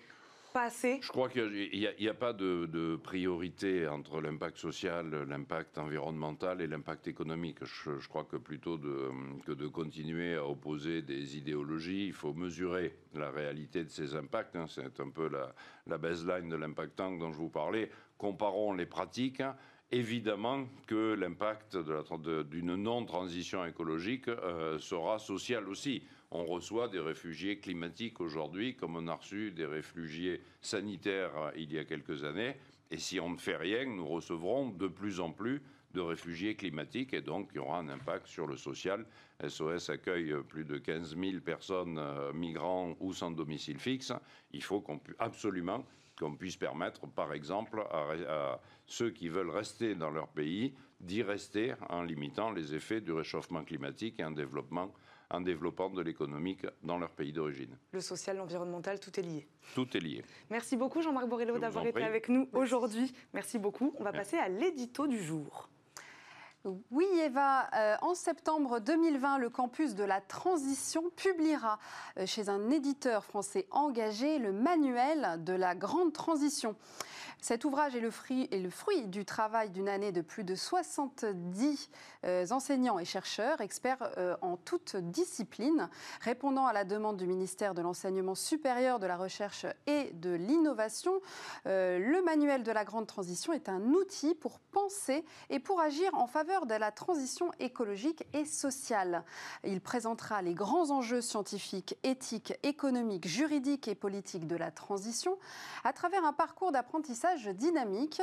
Je 1.01 1.09
crois 1.09 1.27
qu'il 1.27 1.69
n'y 1.99 2.07
a, 2.07 2.13
pas 2.13 2.31
de, 2.31 2.95
priorité 2.95 3.87
entre 3.87 4.21
l'impact 4.21 4.57
social, 4.57 5.25
l'impact 5.27 5.77
environnemental 5.77 6.61
et 6.61 6.67
l'impact 6.67 7.09
économique. 7.09 7.57
Je, 7.63 8.07
crois 8.07 8.23
que 8.23 8.37
plutôt 8.37 8.77
que 8.77 9.51
de 9.51 9.67
continuer 9.67 10.35
à 10.35 10.45
opposer 10.45 11.01
des 11.01 11.37
idéologies, 11.37 12.07
il 12.07 12.13
faut 12.13 12.33
mesurer 12.33 12.95
la 13.13 13.31
réalité 13.31 13.83
de 13.83 13.89
ces 13.89 14.15
impacts. 14.15 14.55
Hein. 14.55 14.65
C'est 14.69 14.99
un 15.01 15.09
peu 15.09 15.29
la, 15.29 15.97
baseline 15.97 16.47
de 16.47 16.55
l'impact 16.55 16.95
tank 16.95 17.19
dont 17.19 17.31
je 17.31 17.37
vous 17.37 17.49
parlais 17.49 17.89
comparons 18.17 18.71
les 18.71 18.85
pratiques, 18.85 19.43
évidemment 19.91 20.67
que 20.87 21.13
l'impact 21.15 21.77
d'une 22.49 22.75
non-transition 22.75 23.65
écologique 23.65 24.29
euh, 24.29 24.79
sera 24.79 25.19
social 25.19 25.67
aussi. 25.67 26.03
On 26.31 26.45
reçoit 26.45 26.87
des 26.87 26.99
réfugiés 26.99 27.59
climatiques 27.59 28.19
aujourd'hui, 28.19 28.75
comme 28.75 28.95
on 28.95 29.07
a 29.07 29.15
reçu 29.15 29.51
des 29.51 29.65
réfugiés 29.65 30.41
sanitaires 30.61 31.37
euh, 31.37 31.51
il 31.55 31.71
y 31.73 31.79
a 31.79 31.85
quelques 31.85 32.23
années. 32.23 32.55
Et 32.91 32.97
si 32.97 33.19
on 33.19 33.29
ne 33.29 33.37
fait 33.37 33.57
rien, 33.57 33.85
nous 33.85 34.07
recevrons 34.07 34.69
de 34.69 34.87
plus 34.87 35.19
en 35.19 35.31
plus 35.31 35.61
de 35.93 36.01
réfugiés 36.01 36.55
climatiques 36.55 37.13
et 37.13 37.21
donc 37.21 37.49
il 37.53 37.55
y 37.55 37.59
aura 37.59 37.79
un 37.79 37.89
impact 37.89 38.27
sur 38.27 38.47
le 38.47 38.57
social. 38.57 39.05
SOS 39.47 39.89
accueille 39.89 40.35
plus 40.47 40.65
de 40.65 40.77
15 40.77 41.17
000 41.17 41.39
personnes 41.43 41.97
euh, 41.97 42.33
migrants 42.33 42.95
ou 42.99 43.13
sans 43.13 43.31
domicile 43.31 43.79
fixe. 43.79 44.11
Il 44.51 44.61
faut 44.61 44.83
absolument 45.19 45.85
qu'on 46.19 46.35
puisse 46.35 46.57
permettre, 46.57 47.07
par 47.07 47.33
exemple, 47.33 47.81
à, 47.91 48.59
ceux 48.85 49.09
qui 49.09 49.29
veulent 49.29 49.49
rester 49.49 49.95
dans 49.95 50.11
leur 50.11 50.29
pays 50.29 50.73
d'y 51.01 51.23
rester 51.23 51.73
en 51.89 52.03
limitant 52.03 52.51
les 52.51 52.73
effets 52.73 53.01
du 53.01 53.11
réchauffement 53.11 53.63
climatique 53.63 54.19
et 54.19 54.23
en, 54.23 54.31
développement, 54.31 54.93
en 55.29 55.41
développant 55.41 55.89
de 55.89 56.01
l'économique 56.01 56.65
dans 56.83 56.97
leur 56.97 57.11
pays 57.11 57.33
d'origine. 57.33 57.77
Le 57.91 58.01
social, 58.01 58.37
l'environnemental, 58.37 58.99
tout 58.99 59.19
est 59.19 59.23
lié. 59.23 59.47
Tout 59.73 59.95
est 59.95 59.99
lié. 59.99 60.23
Merci 60.49 60.77
beaucoup 60.77 61.01
Jean-Marc 61.01 61.27
Borrello 61.27 61.57
d'avoir 61.57 61.85
été 61.85 62.03
avec 62.03 62.29
nous 62.29 62.47
aujourd'hui. 62.53 63.13
Merci 63.33 63.59
beaucoup. 63.59 63.93
On 63.99 64.03
va 64.03 64.11
passer 64.11 64.37
à 64.37 64.49
l'édito 64.49 65.07
du 65.07 65.21
jour. 65.21 65.69
Oui, 66.89 67.05
Eva, 67.23 67.69
euh, 67.75 67.95
en 68.01 68.15
septembre 68.15 68.79
2020, 68.79 69.37
le 69.37 69.49
campus 69.49 69.93
de 69.93 70.03
la 70.03 70.19
transition 70.19 71.03
publiera 71.15 71.77
euh, 72.17 72.25
chez 72.25 72.49
un 72.49 72.71
éditeur 72.71 73.23
français 73.23 73.67
engagé 73.69 74.39
le 74.39 74.51
manuel 74.51 75.43
de 75.43 75.53
la 75.53 75.75
grande 75.75 76.11
transition. 76.11 76.75
Cet 77.41 77.65
ouvrage 77.65 77.95
est 77.95 77.99
le 77.99 78.09
fruit, 78.09 79.07
du 79.07 79.25
travail 79.25 79.69
d'une 79.69 79.89
année 79.89 80.11
de 80.11 80.21
plus 80.21 80.43
de 80.43 80.55
70 80.55 81.89
euh, 82.23 82.45
enseignants 82.49 82.97
et 82.97 83.05
chercheurs, 83.05 83.61
experts 83.61 84.09
euh, 84.17 84.35
en 84.41 84.57
toutes 84.57 84.95
disciplines, 84.95 85.89
répondant 86.21 86.65
à 86.65 86.73
la 86.73 86.83
demande 86.83 87.17
du 87.17 87.27
ministère 87.27 87.73
de 87.73 87.81
l'Enseignement 87.81 88.35
supérieur, 88.35 88.99
de 88.99 89.05
la 89.05 89.17
Recherche 89.17 89.65
et 89.85 90.11
de 90.13 90.31
l'Innovation. 90.31 91.13
Euh, 91.67 91.99
le 91.99 92.23
manuel 92.23 92.63
de 92.63 92.71
la 92.71 92.83
grande 92.83 93.07
transition 93.07 93.53
est 93.53 93.69
un 93.69 93.81
outil 93.91 94.33
pour 94.33 94.59
penser 94.59 95.23
et 95.49 95.59
pour 95.59 95.81
agir 95.81 96.13
en 96.15 96.27
faveur 96.27 96.65
de 96.65 96.73
la 96.73 96.91
transition 96.91 97.51
écologique 97.59 98.25
et 98.33 98.45
sociale. 98.45 99.23
Il 99.63 99.81
présentera 99.81 100.41
les 100.41 100.53
grands 100.53 100.89
enjeux 100.89 101.21
scientifiques, 101.21 101.97
éthiques, 102.03 102.57
économiques, 102.63 103.27
juridiques 103.27 103.87
et 103.87 103.95
politiques 103.95 104.47
de 104.47 104.55
la 104.55 104.71
transition 104.71 105.37
à 105.83 105.93
travers 105.93 106.25
un 106.25 106.33
parcours 106.33 106.71
d'apprentissage 106.71 107.34
dynamique. 107.43 108.21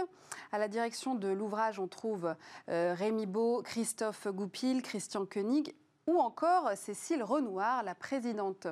À 0.50 0.58
la 0.58 0.68
direction 0.68 1.14
de 1.14 1.28
l'ouvrage, 1.28 1.78
on 1.78 1.88
trouve 1.88 2.34
euh, 2.68 2.94
Rémi 2.96 3.26
Beau, 3.26 3.62
Christophe 3.62 4.26
Goupil, 4.28 4.82
Christian 4.82 5.26
Koenig 5.26 5.74
ou 6.06 6.18
encore 6.18 6.70
Cécile 6.76 7.22
Renoir, 7.22 7.82
la 7.82 7.94
présidente 7.94 8.66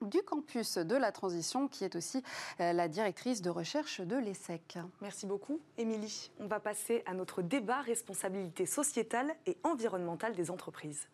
du 0.00 0.22
campus 0.22 0.78
de 0.78 0.96
la 0.96 1.12
transition, 1.12 1.68
qui 1.68 1.84
est 1.84 1.94
aussi 1.94 2.22
euh, 2.60 2.72
la 2.72 2.88
directrice 2.88 3.42
de 3.42 3.50
recherche 3.50 4.00
de 4.00 4.16
l'ESSEC. 4.16 4.78
Merci 5.00 5.26
beaucoup, 5.26 5.60
Émilie. 5.76 6.30
On 6.38 6.46
va 6.46 6.58
passer 6.58 7.02
à 7.06 7.14
notre 7.14 7.42
débat 7.42 7.82
responsabilité 7.82 8.66
sociétale 8.66 9.34
et 9.46 9.58
environnementale 9.62 10.34
des 10.34 10.50
entreprises. 10.50 11.06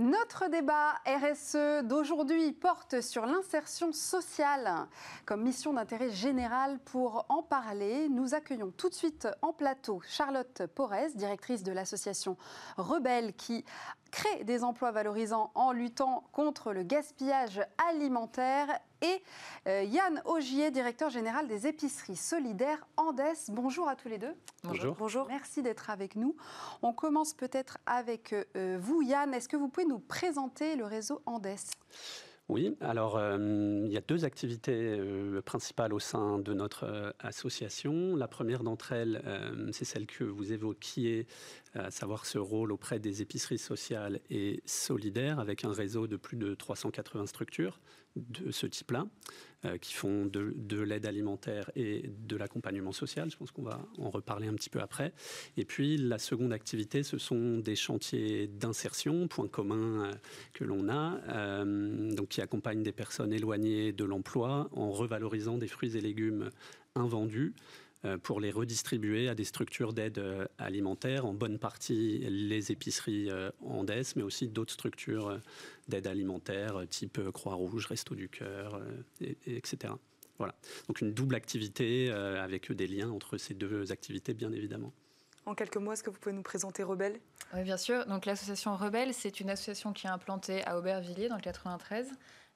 Notre 0.00 0.48
débat 0.48 0.94
RSE 1.04 1.84
d'aujourd'hui 1.84 2.52
porte 2.52 3.02
sur 3.02 3.26
l'insertion 3.26 3.92
sociale 3.92 4.86
comme 5.26 5.42
mission 5.42 5.74
d'intérêt 5.74 6.08
général. 6.08 6.78
Pour 6.86 7.26
en 7.28 7.42
parler, 7.42 8.08
nous 8.08 8.32
accueillons 8.32 8.70
tout 8.70 8.88
de 8.88 8.94
suite 8.94 9.28
en 9.42 9.52
plateau 9.52 10.00
Charlotte 10.08 10.62
Porez, 10.74 11.10
directrice 11.16 11.62
de 11.62 11.72
l'association 11.72 12.38
Rebelle, 12.78 13.34
qui 13.34 13.62
crée 14.10 14.42
des 14.44 14.64
emplois 14.64 14.90
valorisants 14.90 15.50
en 15.54 15.70
luttant 15.70 16.24
contre 16.32 16.72
le 16.72 16.82
gaspillage 16.82 17.60
alimentaire 17.90 18.80
et 19.02 19.22
euh, 19.66 19.82
Yann 19.84 20.22
Augier, 20.24 20.70
directeur 20.70 21.10
général 21.10 21.46
des 21.46 21.66
épiceries 21.66 22.16
solidaires 22.16 22.86
Andes. 22.96 23.20
Bonjour 23.48 23.88
à 23.88 23.96
tous 23.96 24.08
les 24.08 24.18
deux. 24.18 24.34
Bonjour. 24.64 24.94
Bonjour. 24.98 25.26
Merci 25.28 25.62
d'être 25.62 25.90
avec 25.90 26.16
nous. 26.16 26.36
On 26.82 26.92
commence 26.92 27.34
peut-être 27.34 27.78
avec 27.86 28.34
euh, 28.56 28.78
vous, 28.80 29.02
Yann. 29.02 29.32
Est-ce 29.34 29.48
que 29.48 29.56
vous 29.56 29.68
pouvez 29.68 29.86
nous 29.86 29.98
présenter 29.98 30.76
le 30.76 30.84
réseau 30.84 31.22
Andes? 31.26 31.46
Oui, 32.48 32.76
alors 32.80 33.16
euh, 33.16 33.84
il 33.86 33.92
y 33.92 33.96
a 33.96 34.00
deux 34.00 34.24
activités 34.24 35.00
principales 35.44 35.94
au 35.94 36.00
sein 36.00 36.40
de 36.40 36.52
notre 36.52 37.14
association. 37.20 38.16
La 38.16 38.26
première 38.26 38.64
d'entre 38.64 38.92
elles, 38.92 39.22
c'est 39.72 39.84
celle 39.84 40.06
que 40.06 40.24
vous 40.24 40.52
évoquiez, 40.52 41.28
à 41.74 41.90
savoir 41.90 42.26
ce 42.26 42.38
rôle 42.38 42.72
auprès 42.72 42.98
des 42.98 43.22
épiceries 43.22 43.58
sociales 43.58 44.20
et 44.30 44.62
solidaires, 44.66 45.38
avec 45.38 45.64
un 45.64 45.72
réseau 45.72 46.06
de 46.06 46.16
plus 46.16 46.36
de 46.36 46.54
380 46.54 47.26
structures 47.26 47.80
de 48.16 48.50
ce 48.50 48.66
type-là, 48.66 49.06
euh, 49.64 49.78
qui 49.78 49.94
font 49.94 50.26
de, 50.26 50.80
l'aide 50.80 51.06
alimentaire 51.06 51.70
et 51.76 52.10
de 52.26 52.36
l'accompagnement 52.36 52.92
social. 52.92 53.30
Je 53.30 53.36
pense 53.36 53.52
qu'on 53.52 53.62
va 53.62 53.86
en 53.98 54.10
reparler 54.10 54.48
un 54.48 54.54
petit 54.54 54.70
peu 54.70 54.80
après. 54.80 55.12
Et 55.56 55.64
puis 55.64 55.96
la 55.96 56.18
seconde 56.18 56.52
activité, 56.52 57.02
ce 57.02 57.18
sont 57.18 57.58
des 57.58 57.76
chantiers 57.76 58.48
d'insertion, 58.48 59.28
point 59.28 59.48
commun 59.48 60.06
euh, 60.06 60.14
que 60.54 60.64
l'on 60.64 60.88
a, 60.88 61.20
euh, 61.28 62.12
donc 62.12 62.28
qui 62.28 62.40
accompagnent 62.40 62.82
des 62.82 62.92
personnes 62.92 63.32
éloignées 63.32 63.92
de 63.92 64.04
l'emploi 64.04 64.68
en 64.72 64.90
revalorisant 64.90 65.58
des 65.58 65.68
fruits 65.68 65.96
et 65.96 66.00
légumes 66.00 66.50
invendus 66.96 67.54
pour 68.22 68.40
les 68.40 68.50
redistribuer 68.50 69.28
à 69.28 69.34
des 69.34 69.44
structures 69.44 69.92
d'aide 69.92 70.18
euh, 70.18 70.46
alimentaire, 70.58 71.26
en 71.26 71.34
bonne 71.34 71.58
partie 71.58 72.18
les 72.18 72.72
épiceries 72.72 73.30
euh, 73.30 73.50
Andes, 73.60 74.04
mais 74.16 74.22
aussi 74.22 74.48
d'autres 74.48 74.72
structures 74.72 75.38
d'aide 75.88 76.06
alimentaire 76.06 76.82
type 76.88 77.20
Croix-Rouge, 77.30 77.86
Resto 77.86 78.14
du 78.14 78.28
Cœur, 78.28 78.80
etc. 79.20 79.94
Voilà. 80.38 80.54
Donc 80.88 81.00
une 81.00 81.12
double 81.12 81.34
activité 81.34 82.10
avec 82.10 82.72
des 82.72 82.86
liens 82.86 83.10
entre 83.10 83.36
ces 83.36 83.54
deux 83.54 83.92
activités, 83.92 84.32
bien 84.32 84.52
évidemment. 84.52 84.92
En 85.46 85.54
quelques 85.54 85.76
mots, 85.76 85.92
est-ce 85.92 86.02
que 86.02 86.10
vous 86.10 86.18
pouvez 86.18 86.34
nous 86.34 86.42
présenter 86.42 86.82
Rebelle? 86.82 87.18
Oui, 87.54 87.64
bien 87.64 87.76
sûr. 87.76 88.06
Donc 88.06 88.24
l'association 88.24 88.76
Rebelle, 88.76 89.12
c'est 89.12 89.40
une 89.40 89.50
association 89.50 89.92
qui 89.92 90.06
est 90.06 90.10
implantée 90.10 90.64
à 90.64 90.78
Aubervilliers 90.78 91.28
dans 91.28 91.36
le 91.36 91.42
93 91.42 92.08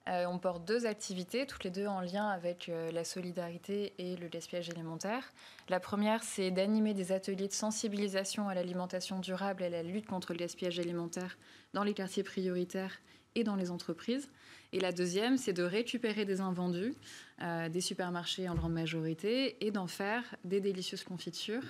euh, 0.07 0.25
on 0.27 0.37
porte 0.37 0.65
deux 0.65 0.85
activités, 0.85 1.47
toutes 1.47 1.63
les 1.63 1.71
deux 1.71 1.87
en 1.87 1.99
lien 1.99 2.27
avec 2.27 2.69
euh, 2.69 2.91
la 2.91 3.03
solidarité 3.03 3.93
et 3.97 4.15
le 4.17 4.27
gaspillage 4.27 4.69
alimentaire. 4.69 5.33
La 5.67 5.79
première, 5.79 6.23
c'est 6.23 6.51
d'animer 6.51 6.93
des 6.93 7.11
ateliers 7.11 7.47
de 7.47 7.53
sensibilisation 7.53 8.47
à 8.47 8.53
l'alimentation 8.53 9.19
durable 9.19 9.63
et 9.63 9.65
à 9.65 9.69
la 9.69 9.81
lutte 9.81 10.05
contre 10.05 10.33
le 10.33 10.37
gaspillage 10.37 10.77
alimentaire 10.79 11.37
dans 11.73 11.83
les 11.83 11.95
quartiers 11.95 12.21
prioritaires 12.21 12.99
et 13.33 13.43
dans 13.43 13.55
les 13.55 13.71
entreprises. 13.71 14.29
Et 14.73 14.79
la 14.79 14.91
deuxième, 14.91 15.37
c'est 15.37 15.53
de 15.53 15.63
récupérer 15.63 16.23
des 16.23 16.39
invendus 16.39 16.93
euh, 17.41 17.67
des 17.69 17.81
supermarchés 17.81 18.47
en 18.47 18.53
grande 18.53 18.73
majorité 18.73 19.65
et 19.65 19.71
d'en 19.71 19.87
faire 19.87 20.23
des 20.43 20.61
délicieuses 20.61 21.03
confitures 21.03 21.63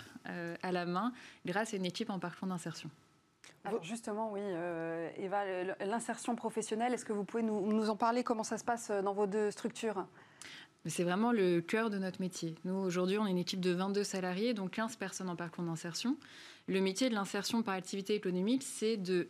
à 0.63 0.71
la 0.71 0.85
main 0.85 1.13
grâce 1.45 1.73
à 1.73 1.77
une 1.77 1.85
équipe 1.85 2.09
en 2.09 2.17
parcours 2.17 2.47
d'insertion. 2.47 2.89
Alors 3.65 3.84
justement, 3.84 4.32
oui, 4.32 4.41
euh, 4.43 5.10
Eva, 5.17 5.43
l'insertion 5.86 6.36
professionnelle, 6.36 6.93
est-ce 6.93 7.06
que 7.06 7.13
vous 7.13 7.23
pouvez 7.23 7.43
nous, 7.43 7.89
en 7.89 7.95
parler 7.95 8.23
Comment 8.23 8.43
ça 8.43 8.58
se 8.58 8.63
passe 8.63 8.89
euh, 8.91 9.01
dans 9.01 9.13
vos 9.13 9.28
deux 9.28 9.51
structures? 9.51 10.06
C'est 10.86 11.04
vraiment 11.04 11.32
le 11.32 11.62
cœur 11.62 11.89
de 11.89 11.97
notre 11.97 12.21
métier. 12.21 12.56
Nous, 12.63 12.75
aujourd'hui, 12.75 13.17
on 13.17 13.25
est 13.25 13.32
une 13.32 13.39
équipe 13.39 13.60
de 13.60 13.71
22 13.71 14.04
salariés, 14.04 14.54
donc 14.54 14.71
15 14.71 14.97
personnes 14.97 15.30
en 15.30 15.36
parcours 15.36 15.63
d'insertion. 15.63 16.15
Le 16.67 16.80
métier 16.80 17.10
de 17.10 17.15
l'insertion 17.15 17.63
par 17.63 17.73
activité 17.73 18.13
économique, 18.13 18.62
c'est 18.62 18.97
de 18.97 19.28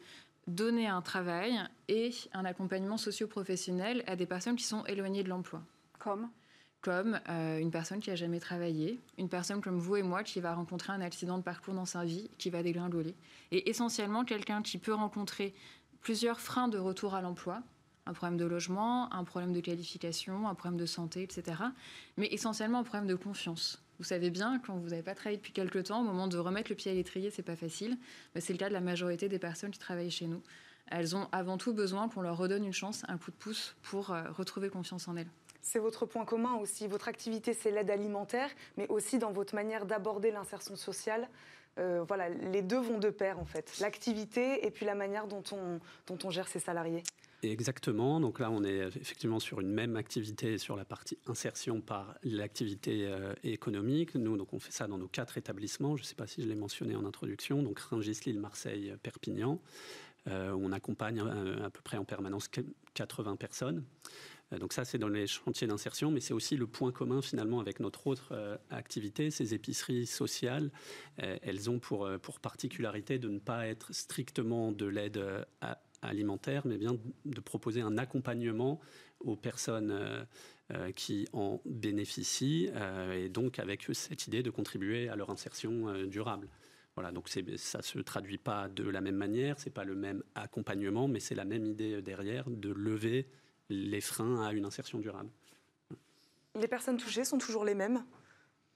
donner 0.47 0.87
un 0.87 1.01
travail 1.01 1.57
et 1.87 2.11
un 2.33 2.43
accompagnement 2.43 2.97
socio-professionnel 2.97 4.03
à 4.05 4.17
des 4.17 4.25
personnes 4.25 4.57
qui 4.57 4.65
sont 4.65 4.85
éloignées 4.85 5.23
de 5.23 5.29
l'emploi. 5.29 5.61
Comme? 5.97 6.29
Comme 6.85 7.19
euh, 7.29 7.57
une 7.57 7.71
personne 7.71 7.99
qui 7.99 8.11
a 8.11 8.15
jamais 8.15 8.39
travaillé, 8.39 8.99
une 9.17 9.27
personne 9.27 9.59
comme 9.59 9.79
vous 9.79 9.95
et 9.95 10.03
moi 10.03 10.21
qui 10.21 10.39
va 10.39 10.53
rencontrer 10.53 10.93
un 10.93 11.01
accident 11.01 11.39
de 11.39 11.43
parcours 11.43 11.73
dans 11.73 11.85
sa 11.85 12.05
vie, 12.05 12.29
qui 12.37 12.51
va 12.51 12.61
dégringoler, 12.61 13.15
et 13.51 13.71
essentiellement 13.71 14.23
quelqu'un 14.23 14.61
qui 14.61 14.77
peut 14.77 14.93
rencontrer 14.93 15.55
plusieurs 16.01 16.39
freins 16.39 16.67
de 16.67 16.77
retour 16.77 17.15
à 17.15 17.23
l'emploi, 17.23 17.63
un 18.05 18.13
problème 18.13 18.37
de 18.37 18.45
logement, 18.45 19.11
un 19.11 19.23
problème 19.23 19.51
de 19.51 19.61
qualification, 19.61 20.47
un 20.47 20.53
problème 20.53 20.79
de 20.79 20.85
santé, 20.85 21.23
etc. 21.23 21.57
Mais 22.17 22.27
essentiellement 22.27 22.81
un 22.81 22.83
problème 22.83 23.07
de 23.07 23.15
confiance. 23.15 23.81
Vous 23.97 24.05
savez 24.05 24.29
bien, 24.29 24.59
quand 24.59 24.77
vous 24.77 24.89
n'avez 24.89 25.01
pas 25.01 25.15
travaillé 25.15 25.37
depuis 25.37 25.53
quelques 25.53 25.85
temps, 25.85 26.01
au 26.01 26.03
moment 26.03 26.27
de 26.27 26.37
remettre 26.37 26.69
le 26.69 26.75
pied 26.75 26.91
à 26.91 26.93
l'étrier, 26.93 27.31
c'est 27.31 27.41
pas 27.41 27.55
facile. 27.55 27.97
C'est 28.35 28.53
le 28.53 28.59
cas 28.59 28.69
de 28.69 28.73
la 28.73 28.81
majorité 28.81 29.27
des 29.27 29.39
personnes 29.39 29.71
qui 29.71 29.79
travaillent 29.79 30.11
chez 30.11 30.27
nous. 30.27 30.43
Elles 30.91 31.15
ont 31.15 31.27
avant 31.31 31.57
tout 31.57 31.73
besoin 31.73 32.09
qu'on 32.09 32.21
leur 32.21 32.37
redonne 32.37 32.63
une 32.63 32.73
chance, 32.73 33.01
un 33.07 33.17
coup 33.17 33.31
de 33.31 33.37
pouce 33.37 33.75
pour 33.81 34.11
euh, 34.11 34.29
retrouver 34.29 34.69
confiance 34.69 35.07
en 35.07 35.15
elles. 35.15 35.31
C'est 35.65 35.79
votre 35.79 36.05
point 36.05 36.25
commun 36.25 36.53
aussi. 36.61 36.87
Votre 36.87 37.07
activité, 37.07 37.55
c'est 37.55 37.71
l'aide 37.71 37.89
alimentaire, 37.89 38.51
mais 38.77 38.87
aussi 38.87 39.17
dans 39.17 39.31
votre 39.31 39.55
manière 39.55 39.87
d'aborder 39.87 40.29
l'insertion 40.29 40.75
sociale. 40.75 41.27
Euh, 41.79 42.03
voilà, 42.07 42.29
les 42.29 42.61
deux 42.61 42.79
vont 42.79 42.99
de 42.99 43.09
pair 43.09 43.39
en 43.39 43.45
fait. 43.45 43.79
L'activité 43.81 44.63
et 44.67 44.69
puis 44.69 44.85
la 44.85 44.93
manière 44.93 45.25
dont 45.25 45.43
on, 45.51 45.79
dont 46.05 46.19
on 46.23 46.29
gère 46.29 46.47
ses 46.47 46.59
salariés. 46.59 47.01
Exactement. 47.41 48.19
Donc 48.19 48.39
là, 48.39 48.51
on 48.51 48.63
est 48.63 48.77
effectivement 48.77 49.39
sur 49.39 49.59
une 49.59 49.71
même 49.71 49.95
activité 49.95 50.59
sur 50.59 50.75
la 50.75 50.85
partie 50.85 51.17
insertion 51.25 51.81
par 51.81 52.13
l'activité 52.23 53.07
euh, 53.07 53.33
économique. 53.43 54.13
Nous, 54.13 54.37
donc, 54.37 54.53
on 54.53 54.59
fait 54.59 54.71
ça 54.71 54.85
dans 54.85 54.99
nos 54.99 55.07
quatre 55.07 55.35
établissements. 55.39 55.97
Je 55.97 56.03
ne 56.03 56.05
sais 56.05 56.15
pas 56.15 56.27
si 56.27 56.43
je 56.43 56.47
l'ai 56.47 56.55
mentionné 56.55 56.95
en 56.95 57.05
introduction. 57.05 57.63
Donc, 57.63 57.79
Rungis, 57.79 58.19
Lille, 58.27 58.39
Marseille, 58.39 58.93
Perpignan. 59.01 59.59
Euh, 60.27 60.55
on 60.59 60.71
accompagne 60.71 61.19
à, 61.19 61.69
peu 61.69 61.81
près 61.83 61.97
en 61.97 62.05
permanence 62.05 62.49
80 62.93 63.35
personnes. 63.35 63.83
Euh, 64.53 64.59
donc 64.59 64.73
ça, 64.73 64.85
c'est 64.85 64.97
dans 64.97 65.09
les 65.09 65.27
chantiers 65.27 65.67
d'insertion, 65.67 66.11
mais 66.11 66.19
c'est 66.19 66.33
aussi 66.33 66.55
le 66.55 66.67
point 66.67 66.91
commun 66.91 67.21
finalement 67.21 67.59
avec 67.59 67.79
notre 67.79 68.07
autre 68.07 68.29
euh, 68.31 68.57
activité, 68.69 69.31
ces 69.31 69.53
épiceries 69.53 70.05
sociales. 70.05 70.71
Euh, 71.21 71.37
elles 71.41 71.69
ont 71.69 71.79
pour, 71.79 72.09
particularité 72.41 73.19
de 73.19 73.29
ne 73.29 73.39
pas 73.39 73.67
être 73.67 73.93
strictement 73.93 74.71
de 74.71 74.85
l'aide 74.85 75.23
alimentaire, 76.01 76.63
mais 76.65 76.77
bien 76.77 76.97
de 77.25 77.39
proposer 77.39 77.81
un 77.81 77.97
accompagnement 77.97 78.79
aux 79.19 79.35
personnes 79.35 80.27
qui 80.95 81.27
en 81.33 81.61
bénéficient, 81.65 82.69
et 83.13 83.29
donc 83.29 83.59
avec 83.59 83.87
cette 83.93 84.27
idée 84.27 84.43
de 84.43 84.51
contribuer 84.51 85.09
à 85.09 85.15
leur 85.15 85.29
insertion 85.29 86.05
durable. 86.05 86.47
Voilà, 86.95 87.11
donc 87.11 87.29
ça 87.29 87.41
ne 87.41 87.83
se 87.83 87.99
traduit 87.99 88.37
pas 88.37 88.67
de 88.67 88.87
la 88.87 89.01
même 89.01 89.15
manière, 89.15 89.59
c'est 89.59 89.73
pas 89.73 89.85
le 89.85 89.95
même 89.95 90.23
accompagnement, 90.35 91.07
mais 91.07 91.19
c'est 91.19 91.35
la 91.35 91.45
même 91.45 91.65
idée 91.65 92.01
derrière 92.01 92.49
de 92.49 92.69
lever 92.69 93.27
les 93.69 94.01
freins 94.01 94.45
à 94.45 94.53
une 94.53 94.65
insertion 94.65 94.99
durable. 94.99 95.29
Les 96.55 96.67
personnes 96.67 96.97
touchées 96.97 97.25
sont 97.25 97.37
toujours 97.37 97.65
les 97.65 97.75
mêmes 97.75 98.05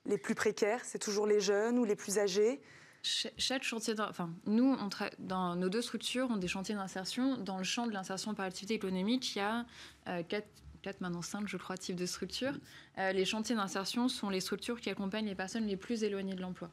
Les 0.06 0.18
plus 0.18 0.36
précaires, 0.36 0.84
c'est 0.84 1.00
toujours 1.00 1.28
les 1.28 1.40
jeunes 1.40 1.80
ou 1.80 1.86
les 1.86 1.96
plus 1.96 2.20
âgés 2.20 2.62
chaque 3.02 3.64
chantier, 3.64 3.96
enfin, 4.00 4.30
nous, 4.46 4.76
on 4.80 4.90
dans 5.20 5.56
nos 5.56 5.70
deux 5.70 5.82
structures, 5.82 6.28
on 6.30 6.36
a 6.36 6.40
des 6.40 6.48
chantiers 6.48 6.76
d'insertion. 6.76 7.38
Dans 7.38 7.58
le 7.58 7.64
champ 7.64 7.88
de 7.88 7.94
l'insertion 7.94 8.34
par 8.34 8.46
l'activité 8.46 8.74
économique, 8.74 9.36
il 9.36 9.40
y 9.40 9.42
a 9.42 9.66
euh, 10.08 10.24
quatre, 10.24 10.48
quatre, 10.82 11.00
maintenant 11.02 11.22
cinq, 11.22 11.48
je 11.48 11.58
crois, 11.58 11.78
types 11.78 11.96
de 11.96 12.06
structures. 12.06 12.54
Euh, 12.98 13.12
les 13.14 13.26
chantiers 13.26 13.56
d'insertion 13.56 14.10
sont 14.10 14.30
les 14.30 14.42
structures 14.42 14.82
qui 14.82 14.90
accompagnent 14.90 15.28
les 15.28 15.36
personnes 15.36 15.66
les 15.66 15.78
plus 15.78 16.04
éloignées 16.04 16.36
de 16.36 16.42
l'emploi. 16.42 16.70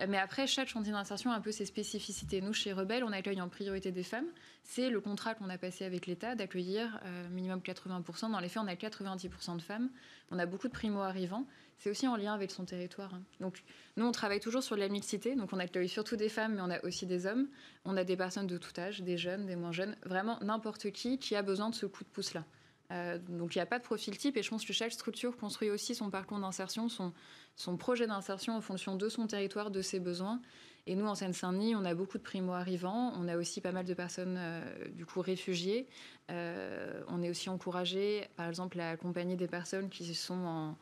Euh, 0.00 0.06
mais 0.08 0.18
après, 0.18 0.46
chaque 0.46 0.68
chantier 0.68 0.92
d'insertion 0.92 1.30
a 1.30 1.36
un 1.36 1.40
peu 1.40 1.52
ses 1.52 1.66
spécificités. 1.66 2.40
Nous, 2.40 2.52
chez 2.52 2.72
Rebelle, 2.72 3.04
on 3.04 3.12
accueille 3.12 3.40
en 3.40 3.48
priorité 3.48 3.92
des 3.92 4.02
femmes. 4.02 4.28
C'est 4.62 4.90
le 4.90 5.00
contrat 5.00 5.34
qu'on 5.34 5.48
a 5.48 5.58
passé 5.58 5.84
avec 5.84 6.06
l'État 6.06 6.34
d'accueillir 6.34 7.00
minimum 7.30 7.60
80%. 7.60 8.30
Dans 8.30 8.40
les 8.40 8.48
faits, 8.48 8.62
on 8.62 8.68
a 8.68 8.74
90% 8.74 9.56
de 9.56 9.62
femmes. 9.62 9.90
On 10.30 10.38
a 10.38 10.46
beaucoup 10.46 10.68
de 10.68 10.72
primo-arrivants 10.72 11.46
c'est 11.78 11.90
aussi 11.90 12.08
en 12.08 12.16
lien 12.16 12.34
avec 12.34 12.50
son 12.50 12.64
territoire. 12.64 13.14
Hein. 13.14 13.22
Donc, 13.40 13.62
nous, 13.96 14.04
on 14.04 14.12
travaille 14.12 14.40
toujours 14.40 14.62
sur 14.62 14.76
la 14.76 14.88
mixité. 14.88 15.36
Donc, 15.36 15.52
on 15.52 15.58
accueille 15.58 15.88
surtout 15.88 16.16
des 16.16 16.28
femmes, 16.28 16.54
mais 16.54 16.60
on 16.60 16.70
a 16.70 16.84
aussi 16.84 17.06
des 17.06 17.26
hommes. 17.26 17.48
On 17.84 17.96
a 17.96 18.04
des 18.04 18.16
personnes 18.16 18.46
de 18.46 18.58
tout 18.58 18.78
âge, 18.78 19.00
des 19.00 19.16
jeunes, 19.16 19.46
des 19.46 19.56
moins 19.56 19.72
jeunes. 19.72 19.96
Vraiment, 20.04 20.38
n'importe 20.42 20.90
qui 20.90 21.18
qui 21.18 21.36
a 21.36 21.42
besoin 21.42 21.70
de 21.70 21.74
ce 21.74 21.86
coup 21.86 22.04
de 22.04 22.08
pouce-là. 22.08 22.44
Euh, 22.90 23.18
donc, 23.28 23.54
il 23.54 23.58
n'y 23.58 23.62
a 23.62 23.66
pas 23.66 23.78
de 23.78 23.84
profil 23.84 24.16
type. 24.16 24.36
Et 24.36 24.42
je 24.42 24.50
pense 24.50 24.64
que 24.64 24.72
chaque 24.72 24.92
structure 24.92 25.36
construit 25.36 25.70
aussi 25.70 25.94
son 25.94 26.10
parcours 26.10 26.38
d'insertion, 26.38 26.88
son, 26.88 27.76
projet 27.76 28.06
d'insertion 28.06 28.56
en 28.56 28.60
fonction 28.60 28.96
de 28.96 29.08
son 29.08 29.26
territoire, 29.26 29.70
de 29.70 29.82
ses 29.82 30.00
besoins. 30.00 30.40
Et 30.86 30.94
nous, 30.94 31.06
en 31.06 31.14
Seine-Saint-Denis, 31.14 31.76
on 31.76 31.84
a 31.84 31.94
beaucoup 31.94 32.16
de 32.16 32.22
primo-arrivants. 32.22 33.12
On 33.16 33.28
a 33.28 33.36
aussi 33.36 33.60
pas 33.60 33.72
mal 33.72 33.84
de 33.84 33.94
personnes, 33.94 34.36
euh, 34.38 34.88
du 34.88 35.04
coup, 35.04 35.20
réfugiées. 35.20 35.86
Euh, 36.30 37.02
on 37.08 37.22
est 37.22 37.28
aussi 37.28 37.50
encouragé, 37.50 38.28
par 38.36 38.48
exemple, 38.48 38.80
à 38.80 38.90
accompagner 38.90 39.36
des 39.36 39.48
personnes 39.48 39.90
qui 39.90 40.14
sont 40.14 40.44
en, 40.46 40.78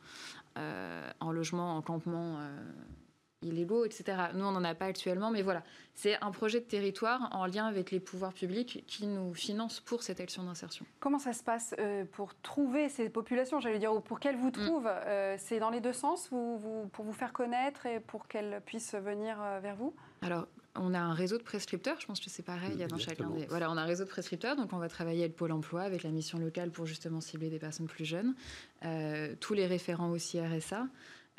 en 1.19 1.31
logement, 1.31 1.75
en 1.75 1.81
campement 1.81 2.39
illégaux, 3.41 3.85
etc. 3.85 4.17
Nous, 4.33 4.45
on 4.45 4.51
n'en 4.51 4.63
a 4.63 4.75
pas 4.75 4.85
actuellement, 4.85 5.31
mais 5.31 5.41
voilà, 5.41 5.63
c'est 5.93 6.21
un 6.23 6.31
projet 6.31 6.59
de 6.59 6.65
territoire 6.65 7.29
en 7.31 7.45
lien 7.45 7.65
avec 7.65 7.91
les 7.91 7.99
pouvoirs 7.99 8.33
publics 8.33 8.83
qui 8.87 9.07
nous 9.07 9.33
financent 9.33 9.79
pour 9.79 10.03
cette 10.03 10.19
action 10.19 10.43
d'insertion. 10.43 10.85
Comment 10.99 11.19
ça 11.19 11.33
se 11.33 11.43
passe 11.43 11.75
euh, 11.79 12.05
pour 12.11 12.33
trouver 12.41 12.89
ces 12.89 13.09
populations, 13.09 13.59
j'allais 13.59 13.79
dire, 13.79 13.93
ou 13.93 13.99
pour 13.99 14.19
qu'elles 14.19 14.37
vous 14.37 14.49
mm. 14.49 14.51
trouvent 14.51 14.89
C'est 15.37 15.59
dans 15.59 15.69
les 15.69 15.81
deux 15.81 15.93
sens, 15.93 16.29
vous, 16.31 16.89
pour 16.91 17.05
vous 17.05 17.13
faire 17.13 17.33
connaître 17.33 17.85
et 17.85 17.99
pour 17.99 18.27
qu'elles 18.27 18.61
puissent 18.65 18.95
venir 18.95 19.37
vers 19.61 19.75
vous? 19.75 19.93
Alors, 20.21 20.47
on 20.79 20.93
a 20.93 20.99
un 20.99 21.13
réseau 21.13 21.37
de 21.37 21.43
prescripteurs, 21.43 21.99
je 21.99 22.05
pense 22.05 22.19
que 22.19 22.29
c'est 22.29 22.43
pareil, 22.43 22.71
il 22.73 22.79
y 22.79 22.83
a 22.83 22.87
dans 22.87 22.97
chacun 22.97 23.29
des... 23.29 23.45
Voilà, 23.45 23.71
on 23.71 23.77
a 23.77 23.81
un 23.81 23.85
réseau 23.85 24.03
de 24.03 24.09
prescripteurs, 24.09 24.55
donc 24.55 24.73
on 24.73 24.77
va 24.77 24.89
travailler 24.89 25.23
avec 25.23 25.35
Pôle 25.35 25.51
emploi, 25.51 25.81
avec 25.81 26.03
la 26.03 26.11
mission 26.11 26.37
locale 26.37 26.71
pour 26.71 26.85
justement 26.85 27.21
cibler 27.21 27.49
des 27.49 27.59
personnes 27.59 27.87
plus 27.87 28.05
jeunes, 28.05 28.35
euh, 28.85 29.35
tous 29.39 29.53
les 29.53 29.65
référents 29.65 30.11
aussi 30.11 30.39
RSA. 30.39 30.87